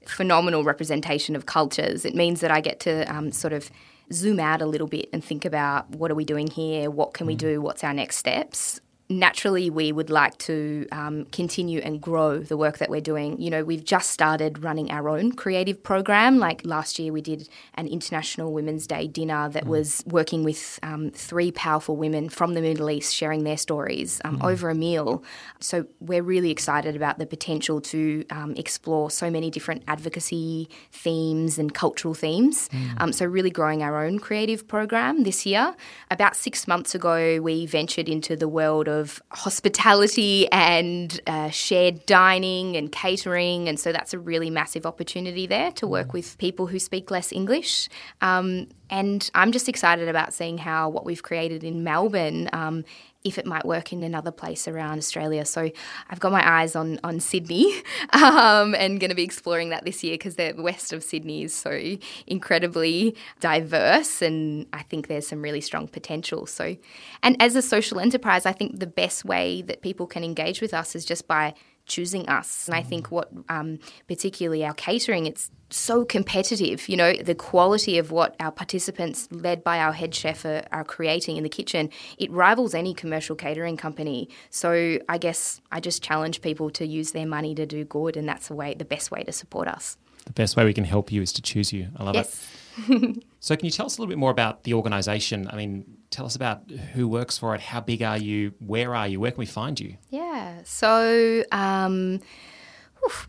phenomenal 0.04 0.64
representation 0.64 1.36
of 1.36 1.46
cultures, 1.46 2.04
it 2.04 2.16
means 2.16 2.40
that 2.40 2.50
I 2.50 2.60
get 2.60 2.80
to 2.80 3.04
um, 3.04 3.30
sort 3.30 3.52
of 3.52 3.70
zoom 4.12 4.40
out 4.40 4.60
a 4.60 4.66
little 4.66 4.88
bit 4.88 5.08
and 5.12 5.24
think 5.24 5.44
about 5.44 5.90
what 5.90 6.10
are 6.10 6.16
we 6.16 6.24
doing 6.24 6.48
here? 6.48 6.90
What 6.90 7.14
can 7.14 7.28
we 7.28 7.36
do? 7.36 7.60
What's 7.60 7.84
our 7.84 7.94
next 7.94 8.16
steps? 8.16 8.80
Naturally 9.10 9.68
we 9.68 9.90
would 9.90 10.08
like 10.08 10.38
to 10.38 10.86
um, 10.92 11.24
continue 11.26 11.80
and 11.80 12.00
grow 12.00 12.38
the 12.38 12.56
work 12.56 12.78
that 12.78 12.88
we're 12.88 13.00
doing. 13.00 13.40
You 13.40 13.50
know, 13.50 13.64
we've 13.64 13.84
just 13.84 14.10
started 14.10 14.62
running 14.62 14.90
our 14.90 15.08
own 15.08 15.32
creative 15.32 15.82
program. 15.82 16.38
Like 16.38 16.64
last 16.64 16.98
year, 16.98 17.12
we 17.12 17.20
did 17.20 17.48
an 17.74 17.88
International 17.88 18.52
Women's 18.52 18.86
Day 18.86 19.08
dinner 19.08 19.48
that 19.50 19.66
was 19.66 20.02
working 20.06 20.44
with 20.44 20.78
um, 20.82 21.10
three 21.10 21.50
powerful 21.50 21.96
women 21.96 22.28
from 22.28 22.54
the 22.54 22.60
Middle 22.60 22.88
East 22.88 23.14
sharing 23.14 23.42
their 23.44 23.56
stories 23.56 24.20
um, 24.24 24.40
over 24.42 24.70
a 24.70 24.74
meal. 24.74 25.24
So 25.58 25.86
we're 25.98 26.22
really 26.22 26.50
excited 26.50 26.94
about 26.94 27.18
the 27.18 27.26
potential 27.26 27.80
to 27.80 28.24
um, 28.30 28.54
explore 28.56 29.10
so 29.10 29.30
many 29.30 29.50
different 29.50 29.82
advocacy 29.88 30.68
themes 30.92 31.58
and 31.58 31.74
cultural 31.74 32.14
themes. 32.14 32.70
Um, 32.98 33.12
so 33.12 33.26
really 33.26 33.50
growing 33.50 33.82
our 33.82 34.04
own 34.04 34.18
creative 34.20 34.68
program 34.68 35.24
this 35.24 35.44
year. 35.44 35.74
About 36.10 36.36
six 36.36 36.68
months 36.68 36.94
ago, 36.94 37.40
we 37.40 37.66
ventured 37.66 38.08
into 38.08 38.36
the 38.36 38.48
world 38.48 38.88
of 38.88 38.99
hospitality 39.30 40.50
and 40.52 41.20
uh, 41.26 41.50
shared 41.50 42.04
dining 42.06 42.76
and 42.76 42.90
catering. 42.92 43.68
And 43.68 43.78
so 43.78 43.92
that's 43.92 44.12
a 44.14 44.18
really 44.18 44.50
massive 44.50 44.86
opportunity 44.86 45.46
there 45.46 45.72
to 45.72 45.86
work 45.86 46.12
with 46.12 46.38
people 46.38 46.66
who 46.66 46.78
speak 46.78 47.10
less 47.10 47.32
English. 47.32 47.88
Um, 48.20 48.68
and 48.90 49.30
I'm 49.34 49.52
just 49.52 49.68
excited 49.68 50.08
about 50.08 50.34
seeing 50.34 50.58
how 50.58 50.88
what 50.88 51.04
we've 51.04 51.22
created 51.22 51.62
in 51.64 51.84
Melbourne. 51.84 52.48
Um, 52.52 52.84
if 53.22 53.38
it 53.38 53.44
might 53.44 53.64
work 53.64 53.92
in 53.92 54.02
another 54.02 54.30
place 54.30 54.66
around 54.66 54.98
Australia. 54.98 55.44
So 55.44 55.70
I've 56.08 56.20
got 56.20 56.32
my 56.32 56.60
eyes 56.60 56.74
on 56.74 56.98
on 57.04 57.20
Sydney 57.20 57.72
um, 58.12 58.74
and 58.74 58.98
going 58.98 59.10
to 59.10 59.14
be 59.14 59.22
exploring 59.22 59.70
that 59.70 59.84
this 59.84 60.02
year 60.02 60.14
because 60.14 60.36
the 60.36 60.54
west 60.56 60.92
of 60.92 61.02
Sydney 61.02 61.42
is 61.44 61.54
so 61.54 61.96
incredibly 62.26 63.16
diverse 63.40 64.22
and 64.22 64.66
I 64.72 64.82
think 64.82 65.08
there's 65.08 65.28
some 65.28 65.42
really 65.42 65.60
strong 65.60 65.88
potential. 65.88 66.46
So, 66.46 66.76
and 67.22 67.40
as 67.40 67.56
a 67.56 67.62
social 67.62 68.00
enterprise, 68.00 68.46
I 68.46 68.52
think 68.52 68.80
the 68.80 68.86
best 68.86 69.24
way 69.24 69.62
that 69.62 69.82
people 69.82 70.06
can 70.06 70.24
engage 70.24 70.60
with 70.60 70.72
us 70.72 70.94
is 70.94 71.04
just 71.04 71.28
by 71.28 71.54
choosing 71.90 72.26
us. 72.28 72.66
And 72.66 72.74
I 72.74 72.82
think 72.82 73.10
what, 73.10 73.28
um, 73.50 73.78
particularly 74.08 74.64
our 74.64 74.72
catering, 74.72 75.26
it's 75.26 75.50
so 75.68 76.04
competitive. 76.04 76.88
You 76.88 76.96
know, 76.96 77.12
the 77.12 77.34
quality 77.34 77.98
of 77.98 78.10
what 78.10 78.34
our 78.40 78.50
participants, 78.50 79.28
led 79.30 79.62
by 79.62 79.78
our 79.80 79.92
head 79.92 80.14
chef, 80.14 80.44
are, 80.46 80.64
are 80.72 80.84
creating 80.84 81.36
in 81.36 81.42
the 81.42 81.50
kitchen, 81.50 81.90
it 82.16 82.30
rivals 82.30 82.74
any 82.74 82.94
commercial 82.94 83.36
catering 83.36 83.76
company. 83.76 84.28
So 84.48 84.98
I 85.08 85.18
guess 85.18 85.60
I 85.70 85.80
just 85.80 86.02
challenge 86.02 86.40
people 86.40 86.70
to 86.70 86.86
use 86.86 87.12
their 87.12 87.26
money 87.26 87.54
to 87.56 87.66
do 87.66 87.84
good, 87.84 88.16
and 88.16 88.26
that's 88.26 88.48
the 88.48 88.54
way, 88.54 88.72
the 88.74 88.84
best 88.86 89.10
way 89.10 89.22
to 89.24 89.32
support 89.32 89.68
us. 89.68 89.98
The 90.24 90.32
best 90.32 90.56
way 90.56 90.64
we 90.64 90.74
can 90.74 90.84
help 90.84 91.12
you 91.12 91.22
is 91.22 91.32
to 91.34 91.42
choose 91.42 91.72
you. 91.72 91.88
I 91.96 92.04
love 92.04 92.16
it. 92.16 93.24
So, 93.40 93.56
can 93.56 93.64
you 93.64 93.70
tell 93.70 93.86
us 93.86 93.96
a 93.96 94.00
little 94.00 94.10
bit 94.10 94.18
more 94.18 94.30
about 94.30 94.64
the 94.64 94.74
organisation? 94.74 95.48
I 95.50 95.56
mean, 95.56 95.96
tell 96.10 96.26
us 96.26 96.36
about 96.36 96.70
who 96.70 97.08
works 97.08 97.38
for 97.38 97.54
it. 97.54 97.60
How 97.60 97.80
big 97.80 98.02
are 98.02 98.18
you? 98.18 98.52
Where 98.58 98.94
are 98.94 99.08
you? 99.08 99.20
Where 99.20 99.30
can 99.30 99.38
we 99.38 99.46
find 99.46 99.78
you? 99.78 99.96
Yeah. 100.10 100.60
So 100.64 101.44
um, 101.52 102.20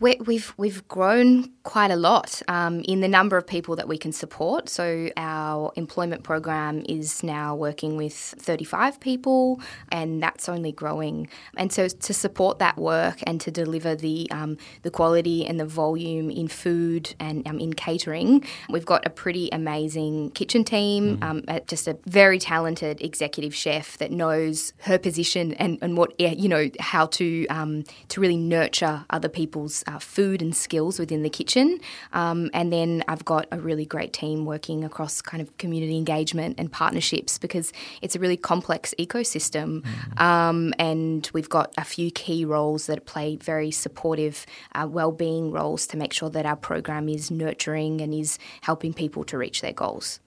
we, 0.00 0.16
we've 0.26 0.52
we've 0.56 0.86
grown 0.88 1.50
quite 1.62 1.90
a 1.90 1.96
lot 1.96 2.42
um, 2.48 2.80
in 2.80 3.00
the 3.00 3.08
number 3.08 3.36
of 3.36 3.46
people 3.46 3.76
that 3.76 3.88
we 3.88 3.96
can 3.96 4.12
support. 4.12 4.68
So 4.68 5.10
our 5.16 5.72
employment 5.76 6.24
program 6.24 6.84
is 6.88 7.22
now 7.22 7.54
working 7.54 7.96
with 7.96 8.14
35 8.14 9.00
people, 9.00 9.60
and 9.90 10.22
that's 10.22 10.48
only 10.48 10.72
growing. 10.72 11.28
And 11.56 11.72
so 11.72 11.88
to 11.88 12.14
support 12.14 12.58
that 12.58 12.76
work 12.76 13.20
and 13.26 13.40
to 13.40 13.50
deliver 13.50 13.94
the 13.94 14.28
um, 14.30 14.56
the 14.82 14.90
quality 14.90 15.46
and 15.46 15.58
the 15.58 15.66
volume 15.66 16.30
in 16.30 16.48
food 16.48 17.14
and 17.20 17.46
um, 17.46 17.58
in 17.58 17.72
catering, 17.72 18.44
we've 18.68 18.86
got 18.86 19.06
a 19.06 19.10
pretty 19.10 19.48
amazing 19.52 20.30
kitchen 20.30 20.64
team. 20.64 21.18
Um, 21.22 21.44
uh, 21.48 21.60
just 21.66 21.88
a 21.88 21.98
very 22.06 22.38
talented 22.38 23.00
executive 23.00 23.54
chef 23.54 23.98
that 23.98 24.10
knows 24.10 24.72
her 24.80 24.98
position 24.98 25.54
and, 25.54 25.78
and 25.80 25.96
what 25.96 26.18
you 26.18 26.48
know 26.48 26.68
how 26.80 27.06
to 27.06 27.46
um, 27.48 27.84
to 28.08 28.20
really 28.20 28.36
nurture 28.36 29.04
other 29.10 29.28
people's 29.62 29.84
uh, 29.86 29.98
food 29.98 30.42
and 30.42 30.56
skills 30.56 30.98
within 30.98 31.22
the 31.22 31.30
kitchen. 31.30 31.78
Um, 32.12 32.50
and 32.52 32.72
then 32.72 33.04
I've 33.06 33.24
got 33.24 33.46
a 33.52 33.58
really 33.58 33.86
great 33.86 34.12
team 34.12 34.44
working 34.44 34.84
across 34.84 35.22
kind 35.22 35.40
of 35.40 35.56
community 35.58 35.96
engagement 35.96 36.56
and 36.58 36.70
partnerships 36.70 37.38
because 37.38 37.72
it's 38.00 38.16
a 38.16 38.18
really 38.18 38.36
complex 38.36 38.92
ecosystem. 38.98 39.84
Um, 40.18 40.74
and 40.78 41.30
we've 41.32 41.48
got 41.48 41.72
a 41.78 41.84
few 41.84 42.10
key 42.10 42.44
roles 42.44 42.86
that 42.86 43.06
play 43.06 43.36
very 43.36 43.70
supportive 43.70 44.46
uh, 44.74 44.88
well-being 44.90 45.52
roles 45.52 45.86
to 45.88 45.96
make 45.96 46.12
sure 46.12 46.30
that 46.30 46.44
our 46.44 46.56
program 46.56 47.08
is 47.08 47.30
nurturing 47.30 48.00
and 48.00 48.12
is 48.12 48.38
helping 48.62 48.92
people 48.92 49.24
to 49.24 49.38
reach 49.38 49.60
their 49.60 49.72
goals. 49.72 50.20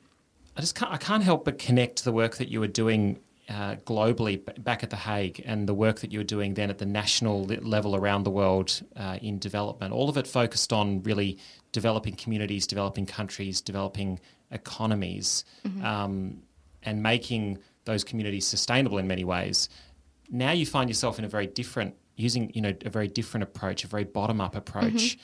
I 0.58 0.62
just 0.62 0.76
can't, 0.76 0.92
I 0.94 0.98
can't 0.98 1.24
help 1.24 1.44
but 1.44 1.60
connect 1.60 2.06
the 2.06 2.14
work 2.14 2.38
that 2.38 2.48
you 2.48 2.62
were 2.62 2.68
doing 2.72 3.20
uh, 3.50 3.76
globally 3.86 4.42
back 4.64 4.84
at 4.84 4.90
The 4.90 4.96
Hague 4.96 5.42
and 5.46 5.70
the 5.70 5.74
work 5.74 6.00
that 6.00 6.12
you 6.12 6.20
were 6.20 6.24
doing 6.26 6.56
then 6.56 6.70
at 6.70 6.80
the 6.80 6.86
national 6.86 7.46
level 7.46 7.96
around 7.96 8.24
the 8.24 8.32
world 8.32 8.82
uh, 8.96 9.18
in 9.22 9.40
development. 9.40 9.94
All 9.94 10.10
of 10.10 10.18
it 10.18 10.28
focused 10.28 10.74
on 10.74 11.04
really 11.04 11.38
developing 11.72 12.16
communities, 12.16 12.66
developing 12.66 13.06
countries, 13.06 13.62
developing 13.62 14.20
economies, 14.52 15.46
um, 15.84 16.42
and 16.84 17.04
making 17.04 17.60
those 17.86 18.04
communities 18.04 18.48
sustainable 18.48 18.98
in 18.98 19.08
many 19.08 19.24
ways. 19.24 19.70
Now 20.30 20.52
you 20.52 20.66
find 20.66 20.90
yourself 20.90 21.20
in 21.20 21.26
a 21.26 21.28
very 21.28 21.48
different, 21.48 21.96
using 22.16 22.52
you 22.54 22.62
know 22.62 22.74
a 22.84 22.90
very 22.90 23.08
different 23.08 23.44
approach, 23.44 23.84
a 23.84 23.88
very 23.88 24.06
bottom 24.06 24.42
up 24.42 24.56
approach. 24.56 25.18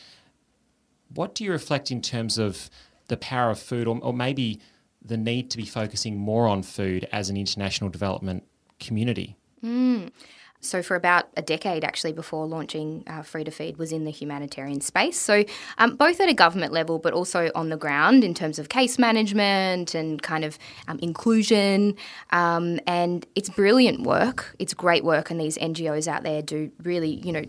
What 1.14 1.36
do 1.36 1.44
you 1.44 1.52
reflect 1.52 1.92
in 1.92 2.02
terms 2.02 2.38
of 2.38 2.70
the 3.08 3.18
power 3.18 3.50
of 3.50 3.60
food, 3.60 3.88
or, 3.88 4.00
or 4.02 4.14
maybe 4.14 4.60
the 5.04 5.18
need 5.18 5.50
to 5.52 5.58
be 5.58 5.66
focusing 5.66 6.18
more 6.18 6.48
on 6.48 6.64
food 6.64 7.08
as 7.12 7.30
an 7.30 7.38
international 7.38 7.90
development 7.90 8.44
community? 8.80 9.36
Mm. 9.64 10.12
So, 10.64 10.84
for 10.84 10.96
about 10.96 11.28
a 11.36 11.42
decade 11.42 11.84
actually 11.84 12.14
before 12.14 12.46
launching 12.46 13.04
uh, 13.08 13.24
Free 13.24 13.44
to 13.44 13.52
Feed 13.52 13.78
was 13.78 13.92
in 13.92 14.06
the 14.06 14.12
humanitarian 14.12 14.80
space. 14.80 15.20
So, 15.20 15.44
um, 15.80 15.96
both 15.96 16.20
at 16.22 16.30
a 16.30 16.36
government 16.36 16.72
level, 16.72 17.00
but 17.00 17.14
also 17.14 17.52
on 17.56 17.70
the 17.70 17.78
ground 17.78 18.24
in 18.24 18.36
terms 18.36 18.60
of 18.60 18.70
case 18.70 19.00
management 19.00 19.96
and 19.96 20.22
kind 20.22 20.46
of 20.46 20.60
um, 20.88 21.00
inclusion. 21.00 21.96
Um, 22.30 22.80
and 22.86 23.26
it's 23.34 23.50
brilliant 23.50 24.04
work. 24.04 24.56
It's 24.60 24.76
great 24.76 25.04
work, 25.04 25.32
and 25.32 25.42
these 25.42 25.58
NGOs 25.58 26.08
out 26.08 26.22
there 26.22 26.44
do 26.44 26.72
really, 26.84 27.10
you 27.10 27.32
know, 27.32 27.44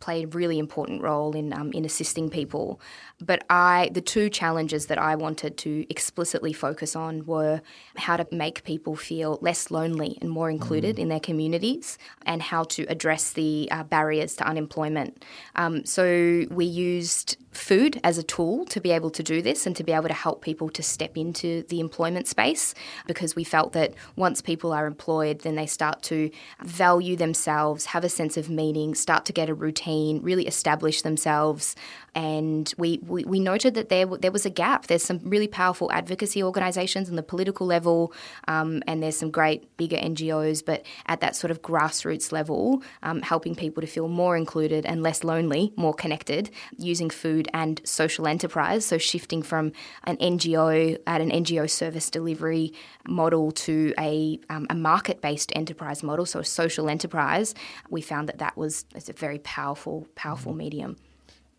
play 0.00 0.24
a 0.24 0.26
really 0.26 0.58
important 0.58 1.02
role 1.02 1.34
in 1.34 1.52
um, 1.52 1.72
in 1.72 1.84
assisting 1.84 2.30
people. 2.30 2.80
But 3.20 3.44
I, 3.48 3.90
the 3.92 4.00
two 4.00 4.28
challenges 4.28 4.86
that 4.86 4.98
I 4.98 5.16
wanted 5.16 5.56
to 5.58 5.86
explicitly 5.88 6.52
focus 6.52 6.94
on 6.94 7.24
were 7.24 7.62
how 7.96 8.16
to 8.16 8.26
make 8.30 8.62
people 8.64 8.94
feel 8.94 9.38
less 9.40 9.70
lonely 9.70 10.18
and 10.20 10.30
more 10.30 10.50
included 10.50 10.96
mm. 10.96 10.98
in 11.00 11.08
their 11.08 11.20
communities, 11.20 11.98
and 12.26 12.42
how 12.42 12.64
to 12.64 12.82
address 12.88 13.32
the 13.32 13.68
uh, 13.70 13.84
barriers 13.84 14.36
to 14.36 14.46
unemployment. 14.46 15.24
Um, 15.54 15.84
so 15.86 16.44
we 16.50 16.66
used 16.66 17.38
food 17.56 18.00
as 18.04 18.18
a 18.18 18.22
tool 18.22 18.64
to 18.66 18.80
be 18.80 18.90
able 18.90 19.10
to 19.10 19.22
do 19.22 19.42
this 19.42 19.66
and 19.66 19.74
to 19.76 19.84
be 19.84 19.92
able 19.92 20.08
to 20.08 20.14
help 20.14 20.42
people 20.42 20.68
to 20.70 20.82
step 20.82 21.16
into 21.16 21.62
the 21.64 21.80
employment 21.80 22.26
space 22.26 22.74
because 23.06 23.34
we 23.34 23.44
felt 23.44 23.72
that 23.72 23.94
once 24.16 24.40
people 24.40 24.72
are 24.72 24.86
employed, 24.86 25.40
then 25.40 25.54
they 25.54 25.66
start 25.66 26.02
to 26.02 26.30
value 26.62 27.16
themselves, 27.16 27.86
have 27.86 28.04
a 28.04 28.08
sense 28.08 28.36
of 28.36 28.50
meaning, 28.50 28.94
start 28.94 29.24
to 29.24 29.32
get 29.32 29.48
a 29.48 29.54
routine, 29.54 30.20
really 30.22 30.46
establish 30.46 31.02
themselves 31.02 31.74
and 32.16 32.72
we, 32.78 32.98
we, 33.06 33.24
we, 33.24 33.38
noted 33.38 33.74
that 33.74 33.90
there 33.90 34.06
there 34.06 34.32
was 34.32 34.46
a 34.46 34.50
gap. 34.50 34.86
There's 34.86 35.02
some 35.02 35.20
really 35.22 35.46
powerful 35.46 35.92
advocacy 35.92 36.42
organisations 36.42 37.10
on 37.10 37.16
the 37.16 37.22
political 37.22 37.66
level, 37.66 38.14
um, 38.48 38.82
and 38.86 39.02
there's 39.02 39.18
some 39.18 39.30
great 39.30 39.76
bigger 39.76 39.98
NGOs, 39.98 40.64
but 40.64 40.86
at 41.04 41.20
that 41.20 41.36
sort 41.36 41.50
of 41.50 41.60
grassroots 41.60 42.32
level, 42.32 42.82
um, 43.02 43.20
helping 43.20 43.54
people 43.54 43.82
to 43.82 43.86
feel 43.86 44.08
more 44.08 44.34
included 44.34 44.86
and 44.86 45.02
less 45.02 45.24
lonely, 45.24 45.74
more 45.76 45.92
connected, 45.92 46.48
using 46.78 47.10
food 47.10 47.45
and 47.52 47.80
social 47.84 48.26
enterprise. 48.26 48.84
So 48.84 48.98
shifting 48.98 49.42
from 49.42 49.72
an 50.04 50.16
NGO 50.18 50.98
at 51.06 51.20
an 51.20 51.30
NGO 51.30 51.68
service 51.68 52.10
delivery 52.10 52.72
model 53.08 53.52
to 53.52 53.94
a, 53.98 54.38
um, 54.50 54.66
a 54.70 54.74
market 54.74 55.20
based 55.20 55.52
enterprise 55.54 56.02
model, 56.02 56.26
so 56.26 56.40
a 56.40 56.44
social 56.44 56.88
enterprise, 56.88 57.54
we 57.90 58.00
found 58.00 58.28
that 58.28 58.38
that 58.38 58.56
was 58.56 58.84
a 59.08 59.12
very 59.12 59.38
powerful 59.38 60.06
powerful 60.14 60.52
mm-hmm. 60.52 60.58
medium 60.58 60.96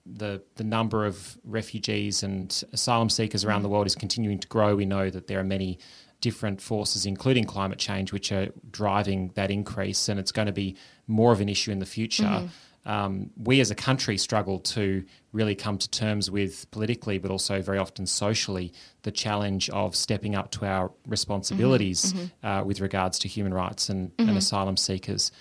the 0.06 0.42
the 0.56 0.64
number 0.64 1.06
of 1.06 1.38
refugees 1.44 2.24
and 2.24 2.64
asylum 2.72 3.10
seekers 3.10 3.44
around 3.44 3.64
the 3.64 3.70
world 3.70 3.88
is 3.88 3.96
continuing 3.96 4.40
to 4.40 4.48
grow. 4.48 4.76
We 4.76 4.86
know 4.86 5.10
that 5.10 5.28
there 5.28 5.40
are 5.40 5.44
many 5.44 5.80
different 6.22 6.62
forces, 6.62 7.06
including 7.06 7.44
climate 7.44 7.78
change, 7.78 8.12
which 8.12 8.32
are 8.32 8.48
driving 8.72 9.32
that 9.36 9.52
increase, 9.52 10.10
and 10.10 10.20
it's 10.20 10.32
going 10.32 10.48
to 10.48 10.52
be 10.52 10.76
more 11.08 11.32
of 11.32 11.42
an 11.42 11.50
issue 11.50 11.72
in 11.72 11.80
the 11.80 11.86
future. 11.86 12.24
Mm-hmm. 12.24 12.48
Um, 12.88 13.32
we 13.36 13.60
as 13.60 13.70
a 13.70 13.76
country 13.76 14.18
struggle 14.18 14.60
to 14.60 15.04
really 15.34 15.56
come 15.56 15.78
to 15.78 15.90
terms 15.90 16.32
with 16.32 16.72
politically, 16.72 17.18
but 17.18 17.30
also 17.30 17.62
very 17.62 17.78
often 17.78 18.08
socially, 18.08 18.72
the 19.04 19.12
challenge 19.12 19.70
of 19.72 19.94
stepping 19.94 20.36
up 20.36 20.52
to 20.52 20.66
our 20.66 20.92
responsibilities 21.06 22.14
mm-hmm. 22.14 22.20
mm-hmm. 22.20 22.48
uh, 22.48 22.64
with 22.64 22.80
regards 22.80 23.20
to 23.20 23.28
human 23.28 23.54
rights 23.54 23.90
and, 23.90 24.14
and 24.18 24.30
mm-hmm. 24.30 24.38
asylum 24.38 24.78
seekers. 24.78 25.34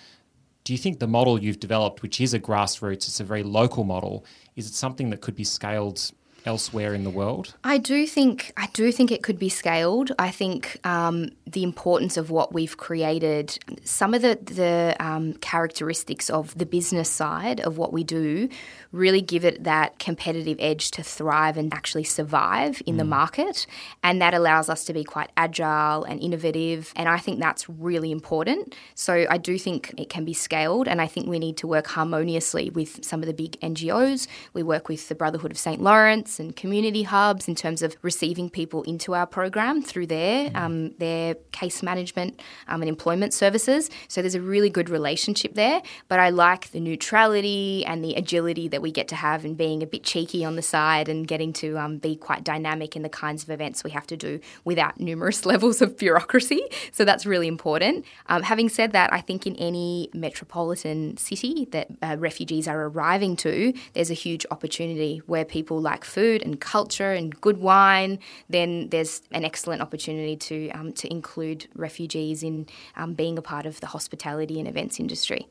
Do 0.65 0.73
you 0.73 0.77
think 0.77 0.99
the 0.99 1.07
model 1.07 1.41
you've 1.41 1.61
developed, 1.61 2.01
which 2.01 2.19
is 2.19 2.33
a 2.33 2.39
grassroots, 2.39 3.07
it's 3.07 3.21
a 3.21 3.23
very 3.23 3.43
local 3.43 3.85
model, 3.85 4.25
is 4.57 4.67
it 4.67 4.73
something 4.73 5.09
that 5.11 5.21
could 5.21 5.35
be 5.35 5.45
scaled 5.45 6.11
elsewhere 6.45 6.93
in 6.93 7.03
the 7.03 7.09
world? 7.09 7.55
I 7.63 7.77
do 7.77 8.07
think 8.07 8.53
I 8.57 8.67
do 8.73 8.91
think 8.91 9.11
it 9.11 9.23
could 9.23 9.39
be 9.39 9.49
scaled. 9.49 10.11
I 10.17 10.31
think 10.31 10.79
um, 10.85 11.31
the 11.45 11.63
importance 11.63 12.17
of 12.17 12.29
what 12.29 12.53
we've 12.53 12.77
created, 12.77 13.57
some 13.83 14.13
of 14.13 14.21
the 14.21 14.39
the 14.41 14.95
um, 14.99 15.33
characteristics 15.35 16.29
of 16.29 16.57
the 16.57 16.65
business 16.65 17.09
side 17.09 17.59
of 17.59 17.77
what 17.77 17.93
we 17.93 18.03
do, 18.03 18.49
really 18.91 19.21
give 19.21 19.45
it 19.45 19.63
that 19.63 19.99
competitive 19.99 20.57
edge 20.59 20.91
to 20.91 21.03
thrive 21.03 21.57
and 21.57 21.73
actually 21.73 22.03
survive 22.03 22.81
in 22.85 22.95
mm. 22.95 22.99
the 22.99 23.05
market, 23.05 23.67
and 24.03 24.21
that 24.21 24.33
allows 24.33 24.69
us 24.69 24.85
to 24.85 24.93
be 24.93 25.03
quite 25.03 25.31
agile 25.37 26.03
and 26.03 26.19
innovative. 26.21 26.93
And 26.95 27.09
I 27.09 27.17
think 27.17 27.39
that's 27.39 27.69
really 27.69 28.11
important. 28.11 28.75
So 28.95 29.25
I 29.29 29.37
do 29.37 29.57
think 29.57 29.93
it 29.97 30.09
can 30.09 30.25
be 30.25 30.33
scaled, 30.33 30.87
and 30.87 31.01
I 31.01 31.07
think 31.07 31.27
we 31.27 31.39
need 31.39 31.57
to 31.57 31.67
work 31.67 31.87
harmoniously 31.87 32.69
with 32.69 33.03
some 33.03 33.21
of 33.21 33.27
the 33.27 33.33
big 33.33 33.59
NGOs. 33.61 34.27
We 34.53 34.63
work 34.63 34.89
with 34.89 35.07
the 35.09 35.15
Brotherhood 35.15 35.51
of 35.51 35.57
St 35.57 35.81
Laurence 35.81 36.39
and 36.39 36.55
community 36.55 37.03
hubs 37.03 37.47
in 37.47 37.55
terms 37.55 37.81
of 37.81 37.95
receiving 38.01 38.49
people 38.49 38.83
into 38.83 39.13
our 39.13 39.25
program 39.25 39.81
through 39.81 40.07
their 40.07 40.49
mm. 40.49 40.55
um, 40.55 40.91
their 40.97 41.35
case 41.51 41.83
management 41.83 42.41
um, 42.67 42.81
and 42.81 42.89
employment 42.89 43.33
services. 43.33 43.89
So 44.07 44.21
there's 44.21 44.35
a 44.35 44.41
really 44.41 44.69
good 44.69 44.89
relationship 44.89 45.55
there. 45.55 45.81
But 46.07 46.19
I 46.19 46.29
like 46.29 46.71
the 46.71 46.79
neutrality 46.79 47.85
and 47.85 48.03
the 48.03 48.15
agility 48.15 48.67
that 48.67 48.76
we 48.81 48.91
get 48.91 49.07
to 49.09 49.15
have 49.15 49.43
and 49.43 49.57
being 49.57 49.81
a 49.81 49.87
bit 49.87 50.03
cheeky 50.03 50.45
on 50.45 50.55
the 50.55 50.61
side 50.61 51.09
and 51.09 51.27
getting 51.27 51.53
to 51.53 51.77
um, 51.77 51.97
be 51.97 52.15
quite 52.15 52.43
dynamic 52.43 52.95
in 52.95 53.01
the 53.01 53.09
kinds 53.09 53.43
of 53.43 53.49
events 53.49 53.83
we 53.83 53.91
have 53.91 54.07
to 54.07 54.17
do 54.17 54.39
without 54.63 54.99
numerous 54.99 55.45
levels 55.45 55.81
of 55.81 55.97
bureaucracy. 55.97 56.61
So 56.91 57.03
that's 57.03 57.25
really 57.25 57.47
important. 57.47 58.05
Um, 58.27 58.43
having 58.43 58.69
said 58.69 58.91
that, 58.91 59.11
I 59.11 59.21
think 59.21 59.47
in 59.47 59.55
any 59.55 60.09
metropolitan 60.13 61.17
city 61.17 61.67
that 61.71 61.87
uh, 62.01 62.15
refugees 62.19 62.67
are 62.67 62.85
arriving 62.85 63.35
to, 63.37 63.73
there's 63.93 64.11
a 64.11 64.15
huge 64.15 64.45
opportunity 64.51 65.21
where 65.25 65.45
people 65.45 65.81
like 65.81 66.05
food 66.05 66.27
food 66.37 66.43
and 66.45 66.59
culture 66.59 67.11
and 67.11 67.39
good 67.41 67.57
wine, 67.57 68.19
then 68.49 68.89
there's 68.89 69.21
an 69.31 69.45
excellent 69.45 69.81
opportunity 69.81 70.35
to 70.35 70.69
um, 70.71 70.93
to 70.93 71.07
include 71.11 71.67
refugees 71.75 72.43
in 72.43 72.65
um, 72.95 73.13
being 73.13 73.37
a 73.37 73.41
part 73.41 73.65
of 73.65 73.79
the 73.79 73.87
hospitality 73.87 74.59
and 74.59 74.67
events 74.67 74.99
industry. 74.99 75.47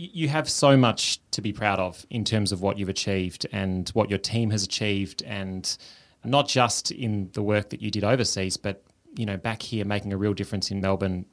You 0.00 0.28
have 0.28 0.48
so 0.48 0.76
much 0.76 1.18
to 1.32 1.42
be 1.42 1.52
proud 1.52 1.80
of 1.80 2.06
in 2.08 2.24
terms 2.24 2.52
of 2.52 2.62
what 2.62 2.78
you've 2.78 2.88
achieved 2.88 3.48
and 3.50 3.88
what 3.90 4.08
your 4.08 4.18
team 4.20 4.50
has 4.50 4.62
achieved, 4.62 5.24
and 5.24 5.76
not 6.24 6.46
just 6.46 6.92
in 6.92 7.30
the 7.32 7.42
work 7.42 7.70
that 7.70 7.82
you 7.82 7.90
did 7.90 8.04
overseas, 8.04 8.56
but 8.56 8.84
you 9.16 9.26
know 9.26 9.36
back 9.36 9.60
here 9.60 9.84
making 9.84 10.12
a 10.12 10.16
real 10.16 10.34
difference 10.34 10.70
in 10.70 10.80
Melbourne, 10.80 11.26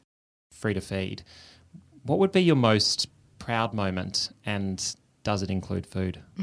free 0.51 0.73
to 0.73 0.81
feed. 0.81 1.23
What 2.03 2.17
would 2.17 2.31
be 2.31 2.41
your 2.41 2.55
most 2.55 3.07
proud 3.37 3.75
moment, 3.75 4.31
and 4.47 4.95
does 5.21 5.43
it 5.43 5.51
include 5.51 5.85
food? 5.85 6.23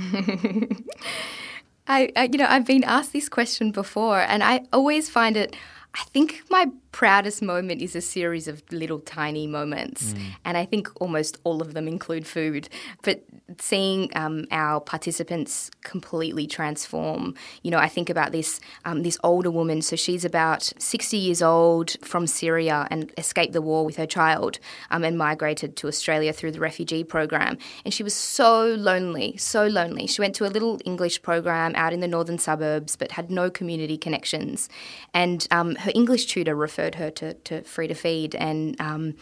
I, 1.89 2.13
I, 2.15 2.29
you 2.31 2.39
know, 2.39 2.47
I've 2.49 2.67
been 2.67 2.85
asked 2.85 3.13
this 3.13 3.29
question 3.29 3.73
before, 3.73 4.21
and 4.21 4.45
I 4.45 4.65
always 4.73 5.11
find 5.11 5.37
it. 5.37 5.57
I 5.95 6.05
think 6.05 6.43
my 6.49 6.67
proudest 6.93 7.41
moment 7.43 7.81
is 7.81 7.97
a 7.97 8.01
series 8.01 8.47
of 8.47 8.63
little 8.71 9.01
tiny 9.01 9.47
moments. 9.47 10.13
Mm. 10.13 10.23
And 10.45 10.59
I 10.59 10.67
think 10.67 10.89
almost 11.01 11.39
all 11.43 11.63
of 11.63 11.73
them 11.73 11.89
include 11.89 12.27
food. 12.27 12.69
But 13.03 13.25
seeing 13.59 14.11
um, 14.15 14.47
our 14.51 14.81
participants 14.81 15.71
completely 15.83 16.47
transform, 16.47 17.35
you 17.63 17.71
know, 17.71 17.79
I 17.79 17.89
think 17.89 18.11
about 18.11 18.33
this 18.33 18.61
um, 18.85 19.03
this 19.03 19.19
older 19.25 19.51
woman. 19.51 19.81
So 19.81 19.97
she's 19.97 20.25
about 20.25 20.71
60 20.79 21.17
years 21.17 21.43
old 21.43 21.97
from 22.03 22.27
Syria 22.27 22.87
and 22.91 23.11
escaped 23.17 23.55
the 23.55 23.63
war 23.63 23.85
with 23.85 23.97
her 23.97 24.07
child 24.07 24.59
um, 24.91 25.03
and 25.03 25.17
migrated 25.17 25.77
to 25.77 25.89
Australia 25.89 26.33
through 26.33 26.53
the 26.53 26.61
refugee 26.61 27.05
program. 27.05 27.57
And 27.85 27.95
she 27.95 28.03
was 28.03 28.15
so 28.15 28.75
lonely, 28.75 29.37
so 29.39 29.67
lonely. 29.67 30.07
She 30.07 30.21
went 30.21 30.35
to 30.37 30.47
a 30.47 30.53
little 30.53 30.79
English 30.85 31.23
program 31.23 31.73
out 31.75 31.95
in 31.95 32.01
the 32.01 32.09
northern 32.09 32.39
suburbs 32.39 32.97
but 32.97 33.13
had 33.13 33.31
no 33.31 33.51
community 33.51 33.97
connections. 33.97 34.69
And 35.15 35.49
um, 35.51 35.75
her 35.77 35.93
English 35.95 36.27
tutor 36.27 36.55
referred 36.55 36.82
referred 36.83 36.95
her 36.97 37.11
to, 37.11 37.35
to 37.35 37.63
Free 37.63 37.89
to 37.89 37.95
Feed. 37.95 38.35
And 38.35 38.81
um, 38.81 39.15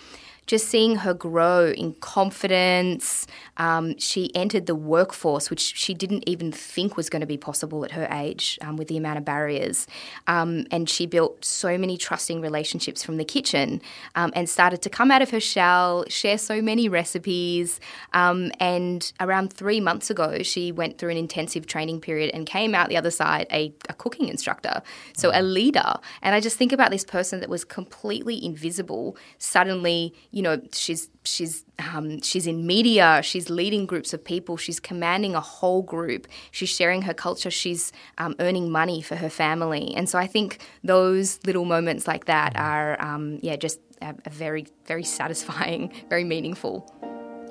just 0.50 0.66
seeing 0.66 0.96
her 0.96 1.14
grow 1.14 1.70
in 1.70 1.92
confidence. 2.00 3.24
Um, 3.56 3.96
she 3.98 4.34
entered 4.34 4.66
the 4.66 4.74
workforce, 4.74 5.48
which 5.48 5.60
she 5.60 5.94
didn't 5.94 6.24
even 6.26 6.50
think 6.50 6.96
was 6.96 7.08
going 7.08 7.20
to 7.20 7.26
be 7.26 7.36
possible 7.36 7.84
at 7.84 7.92
her 7.92 8.08
age 8.10 8.58
um, 8.62 8.76
with 8.76 8.88
the 8.88 8.96
amount 8.96 9.18
of 9.18 9.24
barriers. 9.24 9.86
Um, 10.26 10.66
and 10.72 10.90
she 10.90 11.06
built 11.06 11.44
so 11.44 11.78
many 11.78 11.96
trusting 11.96 12.40
relationships 12.40 13.04
from 13.04 13.16
the 13.16 13.24
kitchen 13.24 13.80
um, 14.16 14.32
and 14.34 14.48
started 14.48 14.82
to 14.82 14.90
come 14.90 15.12
out 15.12 15.22
of 15.22 15.30
her 15.30 15.38
shell, 15.38 16.04
share 16.08 16.36
so 16.36 16.60
many 16.60 16.88
recipes. 16.88 17.78
Um, 18.12 18.50
and 18.58 19.12
around 19.20 19.52
three 19.52 19.78
months 19.78 20.10
ago, 20.10 20.42
she 20.42 20.72
went 20.72 20.98
through 20.98 21.10
an 21.10 21.16
intensive 21.16 21.68
training 21.68 22.00
period 22.00 22.28
and 22.34 22.44
came 22.44 22.74
out 22.74 22.88
the 22.88 22.96
other 22.96 23.12
side 23.12 23.46
a, 23.52 23.72
a 23.88 23.94
cooking 23.94 24.26
instructor, 24.26 24.82
so 25.16 25.30
a 25.32 25.42
leader. 25.42 25.94
And 26.22 26.34
I 26.34 26.40
just 26.40 26.56
think 26.56 26.72
about 26.72 26.90
this 26.90 27.04
person 27.04 27.38
that 27.38 27.48
was 27.48 27.64
completely 27.64 28.44
invisible, 28.44 29.16
suddenly, 29.38 30.12
you 30.32 30.39
you 30.40 30.44
know, 30.44 30.58
she's 30.72 31.10
she's 31.24 31.66
um, 31.92 32.22
she's 32.22 32.46
in 32.46 32.66
media. 32.66 33.20
She's 33.22 33.50
leading 33.50 33.84
groups 33.84 34.14
of 34.14 34.24
people. 34.24 34.56
She's 34.56 34.80
commanding 34.80 35.34
a 35.34 35.40
whole 35.40 35.82
group. 35.82 36.26
She's 36.50 36.70
sharing 36.70 37.02
her 37.02 37.12
culture. 37.12 37.50
She's 37.50 37.92
um, 38.16 38.34
earning 38.40 38.70
money 38.70 39.02
for 39.02 39.16
her 39.16 39.28
family. 39.28 39.94
And 39.94 40.08
so 40.08 40.18
I 40.18 40.26
think 40.26 40.66
those 40.82 41.38
little 41.44 41.66
moments 41.66 42.08
like 42.08 42.24
that 42.24 42.56
are, 42.56 42.98
um, 43.02 43.38
yeah, 43.42 43.56
just 43.56 43.80
a, 44.00 44.14
a 44.24 44.30
very 44.30 44.66
very 44.86 45.04
satisfying, 45.04 45.92
very 46.08 46.24
meaningful. 46.24 46.90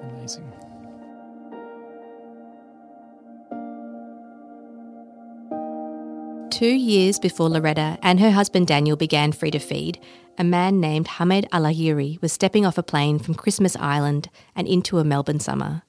Amazing. 0.02 0.52
Two 6.60 6.76
years 6.76 7.19
before 7.19 7.48
Loretta 7.48 7.98
and 8.04 8.19
her 8.19 8.32
husband 8.32 8.67
Daniel 8.67 8.98
began 8.98 9.32
Free 9.32 9.50
to 9.50 9.60
Feed, 9.60 9.98
a 10.38 10.43
man 10.43 10.82
named 10.82 11.08
Hamed 11.08 11.50
Allahyari 11.54 12.22
was 12.22 12.34
stepping 12.34 12.65
off 12.65 12.78
a 12.78 12.84
plane 12.84 13.17
from 13.17 13.34
Christmas 13.34 13.78
Island 13.78 14.28
and 14.58 14.67
into 14.67 15.00
a 15.00 15.06
Melbourne 15.06 15.39
summer. 15.39 15.84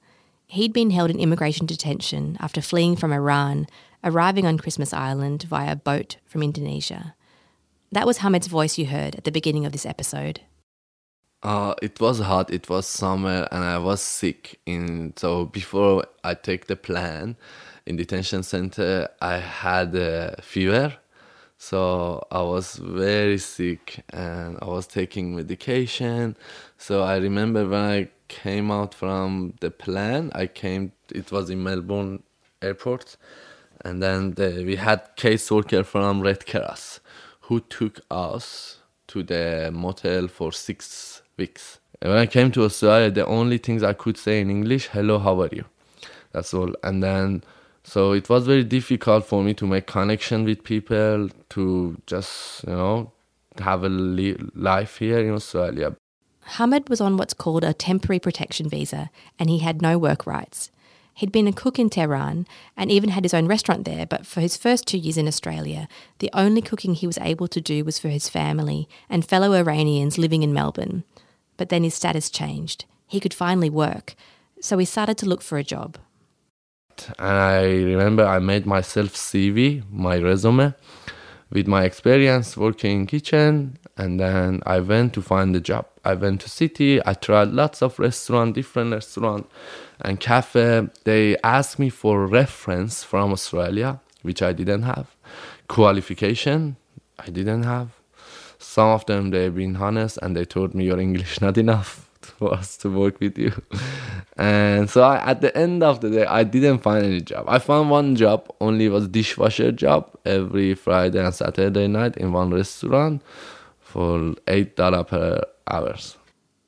He'd 0.47 0.71
been 0.71 0.91
held 0.91 1.09
in 1.09 1.19
immigration 1.19 1.65
detention 1.65 2.37
after 2.39 2.61
fleeing 2.61 2.95
from 2.95 3.11
Iran, 3.11 3.67
arriving 4.01 4.45
on 4.45 4.57
Christmas 4.57 4.93
Island 4.93 5.43
via 5.43 5.75
boat 5.75 6.15
from 6.25 6.41
Indonesia. 6.41 7.15
That 7.91 8.07
was 8.07 8.19
Hamed's 8.19 8.47
voice 8.47 8.77
you 8.77 8.85
heard 8.85 9.15
at 9.15 9.25
the 9.25 9.29
beginning 9.29 9.65
of 9.65 9.73
this 9.73 9.85
episode. 9.85 10.39
Uh, 11.43 11.75
it 11.81 11.99
was 11.99 12.19
hot. 12.19 12.49
It 12.49 12.69
was 12.69 12.87
summer, 12.87 13.45
and 13.51 13.65
I 13.65 13.77
was 13.77 14.01
sick. 14.01 14.61
And 14.65 15.19
so 15.19 15.47
before 15.47 16.05
I 16.23 16.33
take 16.33 16.67
the 16.67 16.77
plan 16.77 17.35
in 17.91 17.97
detention 17.97 18.41
center, 18.41 19.09
I 19.21 19.37
had 19.37 19.93
a 19.95 20.41
fever, 20.41 20.93
so 21.57 22.25
I 22.31 22.41
was 22.41 22.77
very 22.77 23.37
sick, 23.37 24.03
and 24.09 24.57
I 24.61 24.65
was 24.65 24.87
taking 24.87 25.35
medication. 25.35 26.37
So 26.77 27.03
I 27.03 27.17
remember 27.17 27.67
when 27.67 27.85
I 27.97 28.07
came 28.29 28.71
out 28.71 28.93
from 28.93 29.55
the 29.59 29.69
plane, 29.69 30.31
I 30.33 30.47
came. 30.47 30.93
It 31.13 31.31
was 31.33 31.49
in 31.49 31.61
Melbourne 31.63 32.23
airport, 32.61 33.17
and 33.83 34.01
then 34.01 34.35
the, 34.39 34.63
we 34.65 34.77
had 34.77 34.99
case 35.17 35.51
worker 35.51 35.83
from 35.83 36.21
Red 36.21 36.45
Cross 36.47 37.01
who 37.47 37.59
took 37.59 37.99
us 38.09 38.77
to 39.07 39.21
the 39.21 39.69
motel 39.73 40.29
for 40.29 40.53
six 40.53 41.21
weeks. 41.37 41.79
When 42.01 42.17
I 42.25 42.25
came 42.25 42.51
to 42.53 42.63
Australia, 42.63 43.11
the 43.11 43.25
only 43.25 43.57
things 43.57 43.83
I 43.83 43.93
could 43.93 44.17
say 44.17 44.39
in 44.39 44.49
English, 44.49 44.87
hello, 44.87 45.19
how 45.19 45.41
are 45.41 45.49
you? 45.51 45.65
That's 46.31 46.53
all. 46.53 46.73
And 46.81 47.03
then, 47.03 47.43
so 47.83 48.11
it 48.13 48.29
was 48.29 48.45
very 48.47 48.63
difficult 48.63 49.25
for 49.25 49.43
me 49.43 49.53
to 49.55 49.67
make 49.67 49.87
connection 49.87 50.43
with 50.43 50.63
people, 50.63 51.29
to 51.49 51.97
just, 52.05 52.63
you 52.65 52.73
know, 52.73 53.11
have 53.59 53.83
a 53.83 53.89
life 53.89 54.97
here 54.97 55.19
in 55.19 55.33
Australia. 55.33 55.95
Hamed 56.57 56.89
was 56.89 57.01
on 57.01 57.17
what's 57.17 57.33
called 57.33 57.63
a 57.63 57.73
temporary 57.73 58.19
protection 58.19 58.67
visa 58.69 59.09
and 59.37 59.49
he 59.49 59.59
had 59.59 59.81
no 59.81 59.97
work 59.97 60.25
rights. 60.25 60.71
He'd 61.13 61.31
been 61.31 61.47
a 61.47 61.53
cook 61.53 61.77
in 61.77 61.89
Tehran 61.89 62.47
and 62.77 62.89
even 62.89 63.09
had 63.09 63.25
his 63.25 63.33
own 63.33 63.45
restaurant 63.45 63.85
there, 63.85 64.05
but 64.05 64.25
for 64.25 64.41
his 64.41 64.57
first 64.57 64.87
two 64.87 64.97
years 64.97 65.17
in 65.17 65.27
Australia, 65.27 65.87
the 66.19 66.31
only 66.33 66.61
cooking 66.61 66.93
he 66.93 67.05
was 67.05 67.17
able 67.19 67.47
to 67.49 67.61
do 67.61 67.83
was 67.83 67.99
for 67.99 68.07
his 68.07 68.29
family 68.29 68.87
and 69.09 69.25
fellow 69.25 69.53
Iranians 69.53 70.17
living 70.17 70.41
in 70.41 70.53
Melbourne 70.53 71.03
but 71.61 71.69
then 71.69 71.83
his 71.83 71.93
status 71.93 72.31
changed. 72.31 72.85
He 73.05 73.19
could 73.19 73.35
finally 73.35 73.69
work, 73.69 74.15
so 74.59 74.79
he 74.79 74.85
started 74.85 75.15
to 75.19 75.27
look 75.27 75.43
for 75.43 75.59
a 75.59 75.63
job. 75.63 75.99
And 77.19 77.37
I 77.37 77.63
remember 77.63 78.25
I 78.25 78.39
made 78.39 78.65
myself 78.65 79.13
CV, 79.13 79.83
my 79.91 80.17
resume, 80.17 80.73
with 81.49 81.67
my 81.67 81.83
experience 81.83 82.55
working 82.55 83.01
in 83.01 83.07
kitchen, 83.07 83.77
and 83.97 84.19
then 84.19 84.61
I 84.65 84.79
went 84.79 85.13
to 85.13 85.21
find 85.21 85.55
a 85.55 85.59
job. 85.59 85.85
I 86.03 86.13
went 86.15 86.41
to 86.41 86.49
city. 86.49 86.99
I 87.05 87.13
tried 87.13 87.49
lots 87.49 87.81
of 87.81 87.99
restaurant, 87.99 88.55
different 88.55 88.91
restaurant, 88.91 89.49
and 89.99 90.19
cafe. 90.19 90.87
They 91.03 91.37
asked 91.43 91.77
me 91.77 91.89
for 91.89 92.25
reference 92.25 93.03
from 93.03 93.31
Australia, 93.31 93.99
which 94.21 94.41
I 94.41 94.53
didn't 94.53 94.83
have. 94.83 95.15
Qualification, 95.67 96.77
I 97.19 97.29
didn't 97.29 97.63
have 97.63 97.89
some 98.61 98.89
of 98.89 99.05
them 99.05 99.31
they've 99.31 99.55
been 99.55 99.75
honest 99.75 100.19
and 100.21 100.35
they 100.35 100.45
told 100.45 100.73
me 100.75 100.85
your 100.85 100.99
English 100.99 101.41
not 101.45 101.57
enough 101.57 102.10
for 102.37 102.53
us 102.53 102.77
to 102.77 102.89
work 102.89 103.19
with 103.19 103.37
you. 103.37 103.51
and 104.37 104.89
so 104.89 105.03
I, 105.03 105.17
at 105.31 105.41
the 105.41 105.55
end 105.57 105.83
of 105.83 106.01
the 106.01 106.09
day, 106.09 106.25
I 106.25 106.43
didn't 106.43 106.79
find 106.79 107.05
any 107.05 107.21
job. 107.21 107.45
I 107.47 107.59
found 107.59 107.89
one 107.89 108.15
job, 108.15 108.47
only 108.59 108.89
was 108.89 109.07
dishwasher 109.07 109.71
job 109.71 110.09
every 110.25 110.73
Friday 110.73 111.23
and 111.23 111.33
Saturday 111.33 111.87
night 111.87 112.17
in 112.17 112.31
one 112.31 112.51
restaurant 112.53 113.21
for 113.79 114.35
eight 114.47 114.75
dollar 114.75 115.03
per 115.03 115.41
hours. 115.67 116.17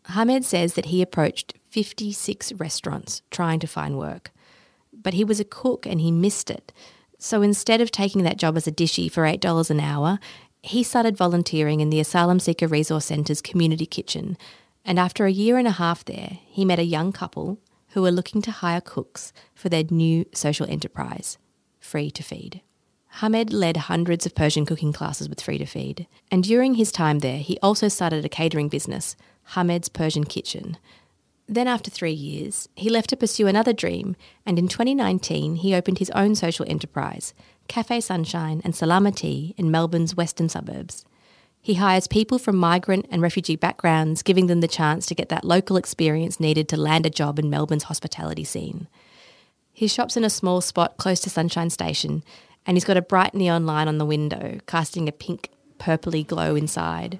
Hamed 0.07 0.45
says 0.45 0.73
that 0.73 0.85
he 0.85 1.01
approached 1.01 1.53
56 1.69 2.53
restaurants 2.53 3.21
trying 3.31 3.59
to 3.59 3.67
find 3.67 3.97
work, 3.97 4.31
but 4.91 5.13
he 5.13 5.23
was 5.23 5.39
a 5.39 5.45
cook 5.45 5.85
and 5.85 6.01
he 6.01 6.11
missed 6.11 6.51
it. 6.51 6.73
So 7.17 7.41
instead 7.41 7.79
of 7.79 7.89
taking 7.89 8.23
that 8.23 8.37
job 8.37 8.57
as 8.57 8.67
a 8.67 8.71
dishy 8.71 9.09
for 9.09 9.23
$8 9.23 9.69
an 9.69 9.79
hour, 9.79 10.19
he 10.61 10.83
started 10.83 11.17
volunteering 11.17 11.79
in 11.79 11.89
the 11.89 11.99
Asylum 11.99 12.39
Seeker 12.39 12.67
Resource 12.67 13.05
Centre's 13.05 13.41
community 13.41 13.85
kitchen, 13.85 14.37
and 14.85 14.99
after 14.99 15.25
a 15.25 15.31
year 15.31 15.57
and 15.57 15.67
a 15.67 15.71
half 15.71 16.03
there, 16.05 16.39
he 16.45 16.65
met 16.65 16.79
a 16.79 16.83
young 16.83 17.11
couple 17.11 17.59
who 17.89 18.01
were 18.01 18.11
looking 18.11 18.41
to 18.41 18.51
hire 18.51 18.81
cooks 18.81 19.31
for 19.53 19.69
their 19.69 19.83
new 19.89 20.25
social 20.33 20.69
enterprise, 20.69 21.37
Free 21.79 22.09
to 22.11 22.23
Feed. 22.23 22.61
Hamed 23.21 23.53
led 23.53 23.77
hundreds 23.77 24.25
of 24.25 24.33
Persian 24.33 24.65
cooking 24.65 24.91
classes 24.91 25.29
with 25.29 25.39
Free 25.39 25.59
to 25.59 25.65
Feed, 25.65 26.07
and 26.31 26.43
during 26.43 26.73
his 26.73 26.91
time 26.91 27.19
there, 27.19 27.37
he 27.37 27.59
also 27.61 27.87
started 27.87 28.25
a 28.25 28.29
catering 28.29 28.69
business, 28.69 29.15
Hamed's 29.53 29.89
Persian 29.89 30.23
Kitchen. 30.23 30.77
Then, 31.47 31.67
after 31.67 31.91
three 31.91 32.13
years, 32.13 32.67
he 32.75 32.89
left 32.89 33.09
to 33.11 33.17
pursue 33.17 33.47
another 33.47 33.73
dream, 33.73 34.15
and 34.45 34.57
in 34.57 34.67
2019, 34.67 35.57
he 35.57 35.75
opened 35.75 35.99
his 35.99 36.09
own 36.11 36.33
social 36.33 36.65
enterprise, 36.67 37.35
Cafe 37.67 38.01
Sunshine, 38.01 38.61
and 38.63 38.73
Salamati 38.73 39.53
in 39.57 39.69
Melbourne's 39.69 40.15
western 40.15 40.49
suburbs. 40.49 41.05
He 41.63 41.75
hires 41.75 42.07
people 42.07 42.39
from 42.39 42.57
migrant 42.57 43.05
and 43.09 43.21
refugee 43.21 43.55
backgrounds, 43.55 44.21
giving 44.21 44.47
them 44.47 44.59
the 44.59 44.67
chance 44.67 45.05
to 45.05 45.15
get 45.15 45.29
that 45.29 45.45
local 45.45 45.77
experience 45.77 46.37
needed 46.37 46.67
to 46.67 46.77
land 46.77 47.05
a 47.05 47.09
job 47.09 47.39
in 47.39 47.49
Melbourne's 47.49 47.83
hospitality 47.83 48.43
scene. 48.43 48.89
He 49.71 49.87
shops 49.87 50.17
in 50.17 50.25
a 50.25 50.29
small 50.29 50.59
spot 50.59 50.97
close 50.97 51.21
to 51.21 51.29
Sunshine 51.29 51.69
Station, 51.69 52.21
and 52.65 52.75
he's 52.75 52.83
got 52.83 52.97
a 52.97 53.01
bright 53.01 53.33
neon 53.33 53.65
line 53.65 53.87
on 53.87 53.97
the 53.97 54.05
window, 54.05 54.59
casting 54.67 55.07
a 55.07 55.13
pink, 55.13 55.51
purpley 55.79 56.27
glow 56.27 56.55
inside. 56.55 57.17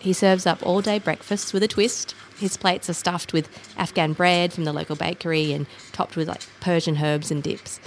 He 0.00 0.12
serves 0.12 0.44
up 0.44 0.60
all 0.66 0.80
day 0.80 0.98
breakfasts 0.98 1.52
with 1.52 1.62
a 1.62 1.68
twist, 1.68 2.16
his 2.38 2.56
plates 2.56 2.90
are 2.90 2.94
stuffed 2.94 3.32
with 3.32 3.48
Afghan 3.76 4.12
bread 4.12 4.52
from 4.52 4.64
the 4.64 4.72
local 4.72 4.96
bakery 4.96 5.52
and 5.52 5.66
topped 5.92 6.16
with 6.16 6.26
like 6.26 6.42
Persian 6.60 6.96
herbs 6.96 7.30
and 7.30 7.44
dips. 7.44 7.78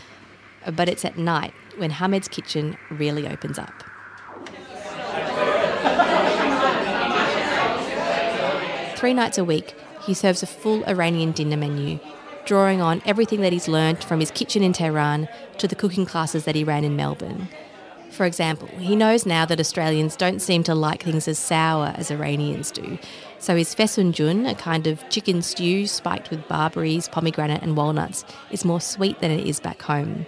But 0.70 0.90
it's 0.90 1.06
at 1.06 1.18
night 1.18 1.54
when 1.78 1.92
Hamed's 1.92 2.28
kitchen 2.28 2.78
really 2.90 3.28
opens 3.28 3.58
up. 3.58 3.84
Three 8.96 9.14
nights 9.16 9.40
a 9.40 9.44
week, 9.44 9.74
he 10.06 10.14
serves 10.14 10.44
a 10.44 10.48
full 10.48 10.84
Iranian 10.86 11.32
dinner 11.32 11.58
menu, 11.58 12.00
drawing 12.46 12.82
on 12.82 13.02
everything 13.06 13.42
that 13.42 13.52
he's 13.52 13.68
learned 13.68 14.04
from 14.04 14.20
his 14.20 14.30
kitchen 14.30 14.62
in 14.62 14.74
Tehran 14.74 15.28
to 15.58 15.68
the 15.68 15.76
cooking 15.76 16.06
classes 16.06 16.46
that 16.46 16.56
he 16.56 16.64
ran 16.64 16.84
in 16.84 16.96
Melbourne. 16.96 17.48
For 18.12 18.26
example, 18.26 18.68
he 18.78 18.96
knows 18.96 19.26
now 19.26 19.46
that 19.46 19.60
Australians 19.60 20.16
don't 20.16 20.42
seem 20.42 20.64
to 20.64 20.76
like 20.76 21.04
things 21.04 21.28
as 21.28 21.40
sour 21.40 21.94
as 21.96 22.12
Iranians 22.12 22.70
do. 22.70 23.00
So 23.40 23.56
his 23.56 23.74
fesenjan, 23.74 24.50
a 24.50 24.54
kind 24.54 24.86
of 24.86 25.08
chicken 25.10 25.42
stew 25.42 25.88
spiked 25.88 26.30
with 26.30 26.48
barberries, 26.48 27.08
pomegranate, 27.08 27.64
and 27.64 27.78
walnuts, 27.78 28.26
is 28.52 28.66
more 28.66 28.82
sweet 28.82 29.20
than 29.20 29.32
it 29.32 29.48
is 29.48 29.60
back 29.60 29.82
home. 29.82 30.26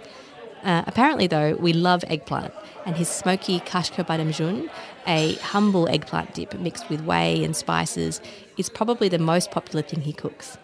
Uh, 0.64 0.82
apparently, 0.86 1.26
though, 1.26 1.54
we 1.56 1.72
love 1.72 2.04
eggplant, 2.08 2.52
and 2.86 2.96
his 2.96 3.08
smoky 3.08 3.60
kashk-e 3.60 4.02
bademjan, 4.02 4.70
a 5.06 5.34
humble 5.34 5.86
eggplant 5.88 6.34
dip 6.34 6.58
mixed 6.58 6.88
with 6.88 7.02
whey 7.02 7.44
and 7.44 7.54
spices, 7.54 8.20
is 8.56 8.70
probably 8.70 9.08
the 9.08 9.18
most 9.18 9.50
popular 9.50 9.82
thing 9.82 10.00
he 10.00 10.12
cooks. 10.12 10.56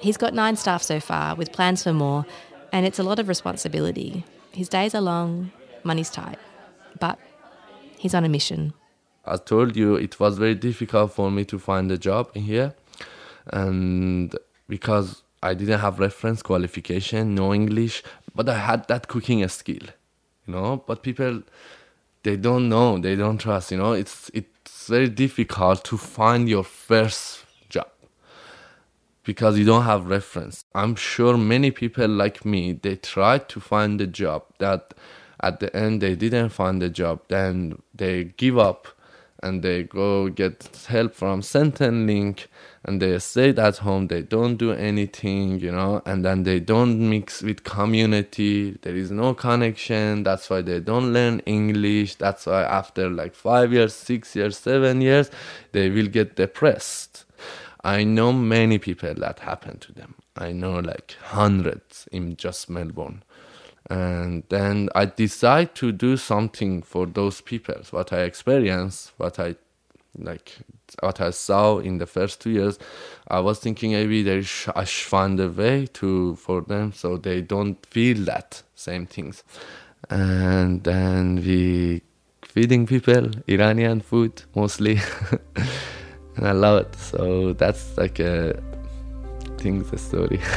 He's 0.00 0.18
got 0.18 0.34
nine 0.34 0.56
staff 0.56 0.82
so 0.82 1.00
far, 1.00 1.34
with 1.34 1.52
plans 1.52 1.82
for 1.82 1.94
more, 1.94 2.26
and 2.72 2.84
it's 2.84 2.98
a 2.98 3.02
lot 3.02 3.18
of 3.18 3.26
responsibility. 3.26 4.24
His 4.52 4.68
days 4.68 4.94
are 4.94 5.00
long, 5.00 5.50
money's 5.82 6.10
tight 6.10 6.38
but 6.98 7.18
he's 7.96 8.14
on 8.14 8.24
a 8.24 8.28
mission. 8.28 8.72
I 9.24 9.36
told 9.36 9.76
you 9.76 9.96
it 9.96 10.18
was 10.18 10.38
very 10.38 10.54
difficult 10.54 11.12
for 11.12 11.30
me 11.30 11.44
to 11.46 11.58
find 11.58 11.90
a 11.92 11.98
job 11.98 12.34
here, 12.34 12.74
and 13.48 14.34
because 14.68 15.22
I 15.42 15.54
didn't 15.54 15.80
have 15.80 15.98
reference 16.00 16.42
qualification, 16.42 17.34
no 17.34 17.52
English, 17.52 18.02
but 18.38 18.48
I 18.48 18.56
had 18.56 18.86
that 18.86 19.08
cooking 19.08 19.46
skill, 19.48 19.88
you 20.46 20.54
know. 20.54 20.84
But 20.86 21.02
people, 21.02 21.42
they 22.22 22.36
don't 22.36 22.68
know, 22.68 22.96
they 22.96 23.16
don't 23.16 23.38
trust, 23.38 23.72
you 23.72 23.78
know. 23.78 23.94
It's 23.94 24.30
it's 24.32 24.86
very 24.86 25.08
difficult 25.08 25.82
to 25.86 25.96
find 25.96 26.48
your 26.48 26.62
first 26.62 27.44
job 27.68 27.88
because 29.24 29.58
you 29.58 29.64
don't 29.64 29.82
have 29.82 30.06
reference. 30.06 30.64
I'm 30.72 30.94
sure 30.94 31.36
many 31.36 31.72
people 31.72 32.06
like 32.06 32.44
me 32.44 32.74
they 32.74 32.94
tried 32.94 33.48
to 33.48 33.58
find 33.58 34.00
a 34.00 34.06
job 34.06 34.44
that 34.58 34.94
at 35.40 35.58
the 35.58 35.76
end 35.76 36.00
they 36.00 36.14
didn't 36.14 36.50
find 36.50 36.80
a 36.80 36.88
job 36.88 37.22
then 37.26 37.82
they 37.92 38.22
give 38.36 38.56
up 38.56 38.86
and 39.42 39.64
they 39.64 39.82
go 39.82 40.28
get 40.28 40.86
help 40.86 41.12
from 41.12 41.40
Centrelink 41.40 42.46
and 42.88 43.02
they 43.02 43.18
stay 43.18 43.50
at 43.50 43.76
home 43.76 44.06
they 44.06 44.22
don't 44.22 44.56
do 44.56 44.72
anything 44.72 45.60
you 45.60 45.70
know 45.70 46.00
and 46.06 46.24
then 46.24 46.42
they 46.44 46.58
don't 46.58 46.98
mix 46.98 47.42
with 47.42 47.62
community. 47.62 48.78
There 48.82 48.96
is 48.96 49.10
no 49.10 49.34
connection. 49.34 50.22
That's 50.22 50.48
why 50.48 50.62
they 50.62 50.80
don't 50.80 51.12
learn 51.12 51.40
english. 51.40 52.14
That's 52.14 52.46
why 52.46 52.62
after 52.62 53.10
like 53.10 53.34
5 53.34 53.72
years 53.74 53.92
6 53.92 54.34
years 54.36 54.56
7 54.56 55.02
years 55.02 55.30
they 55.72 55.90
will 55.90 56.08
get 56.08 56.36
depressed. 56.36 57.26
I 57.84 58.04
know 58.04 58.32
many 58.32 58.78
people 58.78 59.14
that 59.14 59.40
happen 59.40 59.78
to 59.80 59.92
them. 59.92 60.14
I 60.36 60.52
know 60.52 60.78
like 60.78 61.16
hundreds 61.22 62.08
in 62.10 62.36
just 62.36 62.70
melbourne. 62.70 63.22
And 63.90 64.44
then 64.48 64.88
I 64.94 65.04
decide 65.06 65.74
to 65.76 65.92
do 65.92 66.16
something 66.16 66.82
for 66.82 67.06
those 67.06 67.40
people. 67.40 67.80
What 67.90 68.12
I 68.12 68.20
experienced, 68.20 69.12
what 69.16 69.38
I 69.38 69.56
like, 70.18 70.56
what 71.00 71.20
I 71.20 71.30
saw 71.30 71.78
in 71.78 71.98
the 71.98 72.06
first 72.06 72.40
two 72.40 72.50
years, 72.50 72.78
I 73.28 73.40
was 73.40 73.58
thinking 73.58 73.92
maybe 73.92 74.22
they 74.22 74.42
should 74.42 74.86
find 74.86 75.38
a 75.40 75.48
way 75.48 75.86
to 75.94 76.36
for 76.36 76.62
them 76.62 76.92
so 76.92 77.16
they 77.16 77.40
don't 77.40 77.84
feel 77.86 78.24
that 78.24 78.62
same 78.74 79.06
things. 79.06 79.44
And 80.10 80.84
then 80.84 81.36
we 81.36 82.02
feeding 82.42 82.86
people 82.86 83.30
Iranian 83.46 84.00
food 84.00 84.42
mostly, 84.54 85.00
and 86.36 86.46
I 86.46 86.52
love 86.52 86.82
it. 86.82 86.94
So 86.96 87.52
that's 87.52 87.96
like 87.96 88.18
a 88.20 88.60
thing, 89.58 89.82
the 89.84 89.98
story. 89.98 90.40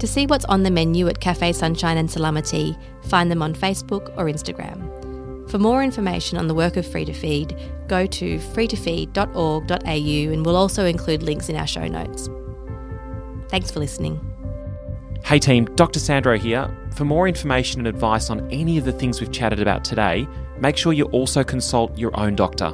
To 0.00 0.08
see 0.08 0.26
what's 0.26 0.44
on 0.46 0.64
the 0.64 0.70
menu 0.70 1.08
at 1.08 1.18
Cafe 1.18 1.52
Sunshine 1.52 1.96
and 1.96 2.08
Salamati, 2.08 2.76
find 3.04 3.30
them 3.30 3.40
on 3.42 3.54
Facebook 3.54 4.12
or 4.18 4.26
Instagram. 4.26 4.93
For 5.54 5.60
more 5.60 5.84
information 5.84 6.36
on 6.36 6.48
the 6.48 6.54
work 6.54 6.76
of 6.76 6.84
Free 6.84 7.04
to 7.04 7.12
Feed, 7.12 7.56
go 7.86 8.06
to 8.06 8.38
freetofeed.org.au 8.38 10.32
and 10.32 10.44
we'll 10.44 10.56
also 10.56 10.84
include 10.84 11.22
links 11.22 11.48
in 11.48 11.54
our 11.54 11.66
show 11.68 11.86
notes. 11.86 12.28
Thanks 13.50 13.70
for 13.70 13.78
listening. 13.78 14.18
Hey 15.24 15.38
team, 15.38 15.66
Dr. 15.76 16.00
Sandro 16.00 16.36
here. 16.36 16.76
For 16.96 17.04
more 17.04 17.28
information 17.28 17.78
and 17.78 17.86
advice 17.86 18.30
on 18.30 18.50
any 18.50 18.78
of 18.78 18.84
the 18.84 18.90
things 18.90 19.20
we've 19.20 19.30
chatted 19.30 19.60
about 19.60 19.84
today, 19.84 20.26
make 20.58 20.76
sure 20.76 20.92
you 20.92 21.04
also 21.04 21.44
consult 21.44 21.96
your 21.96 22.10
own 22.18 22.34
doctor. 22.34 22.72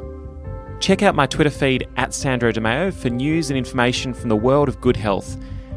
Check 0.80 1.02
out 1.02 1.14
my 1.14 1.26
Twitter 1.26 1.50
feed 1.50 1.86
at 1.98 2.14
Sandro 2.14 2.50
Demaio 2.50 2.94
for 2.94 3.10
news 3.10 3.50
and 3.50 3.58
information 3.58 4.14
from 4.14 4.30
the 4.30 4.36
world 4.36 4.70
of 4.70 4.80
good 4.80 4.96
health. 4.96 5.36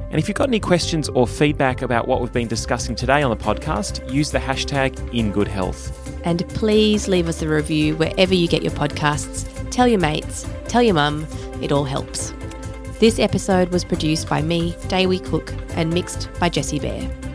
And 0.09 0.19
if 0.19 0.29
you've 0.29 0.37
got 0.37 0.47
any 0.47 0.61
questions 0.61 1.09
or 1.09 1.27
feedback 1.27 1.81
about 1.81 2.07
what 2.07 2.21
we've 2.21 2.31
been 2.31 2.47
discussing 2.47 2.95
today 2.95 3.23
on 3.23 3.29
the 3.29 3.43
podcast, 3.43 4.09
use 4.09 4.31
the 4.31 4.39
hashtag 4.39 4.95
InGoodHealth. 5.11 6.02
And 6.23 6.47
please 6.49 7.07
leave 7.07 7.27
us 7.27 7.41
a 7.41 7.47
review 7.47 7.95
wherever 7.95 8.33
you 8.33 8.47
get 8.47 8.63
your 8.63 8.71
podcasts. 8.71 9.49
Tell 9.71 9.88
your 9.88 9.99
mates, 9.99 10.47
tell 10.67 10.81
your 10.81 10.95
mum, 10.95 11.27
it 11.62 11.71
all 11.71 11.83
helps. 11.83 12.33
This 12.99 13.19
episode 13.19 13.69
was 13.69 13.83
produced 13.83 14.29
by 14.29 14.41
me, 14.41 14.73
Dawy 14.88 15.23
Cook, 15.23 15.53
and 15.71 15.93
mixed 15.93 16.29
by 16.39 16.49
Jesse 16.49 16.79
Bear. 16.79 17.32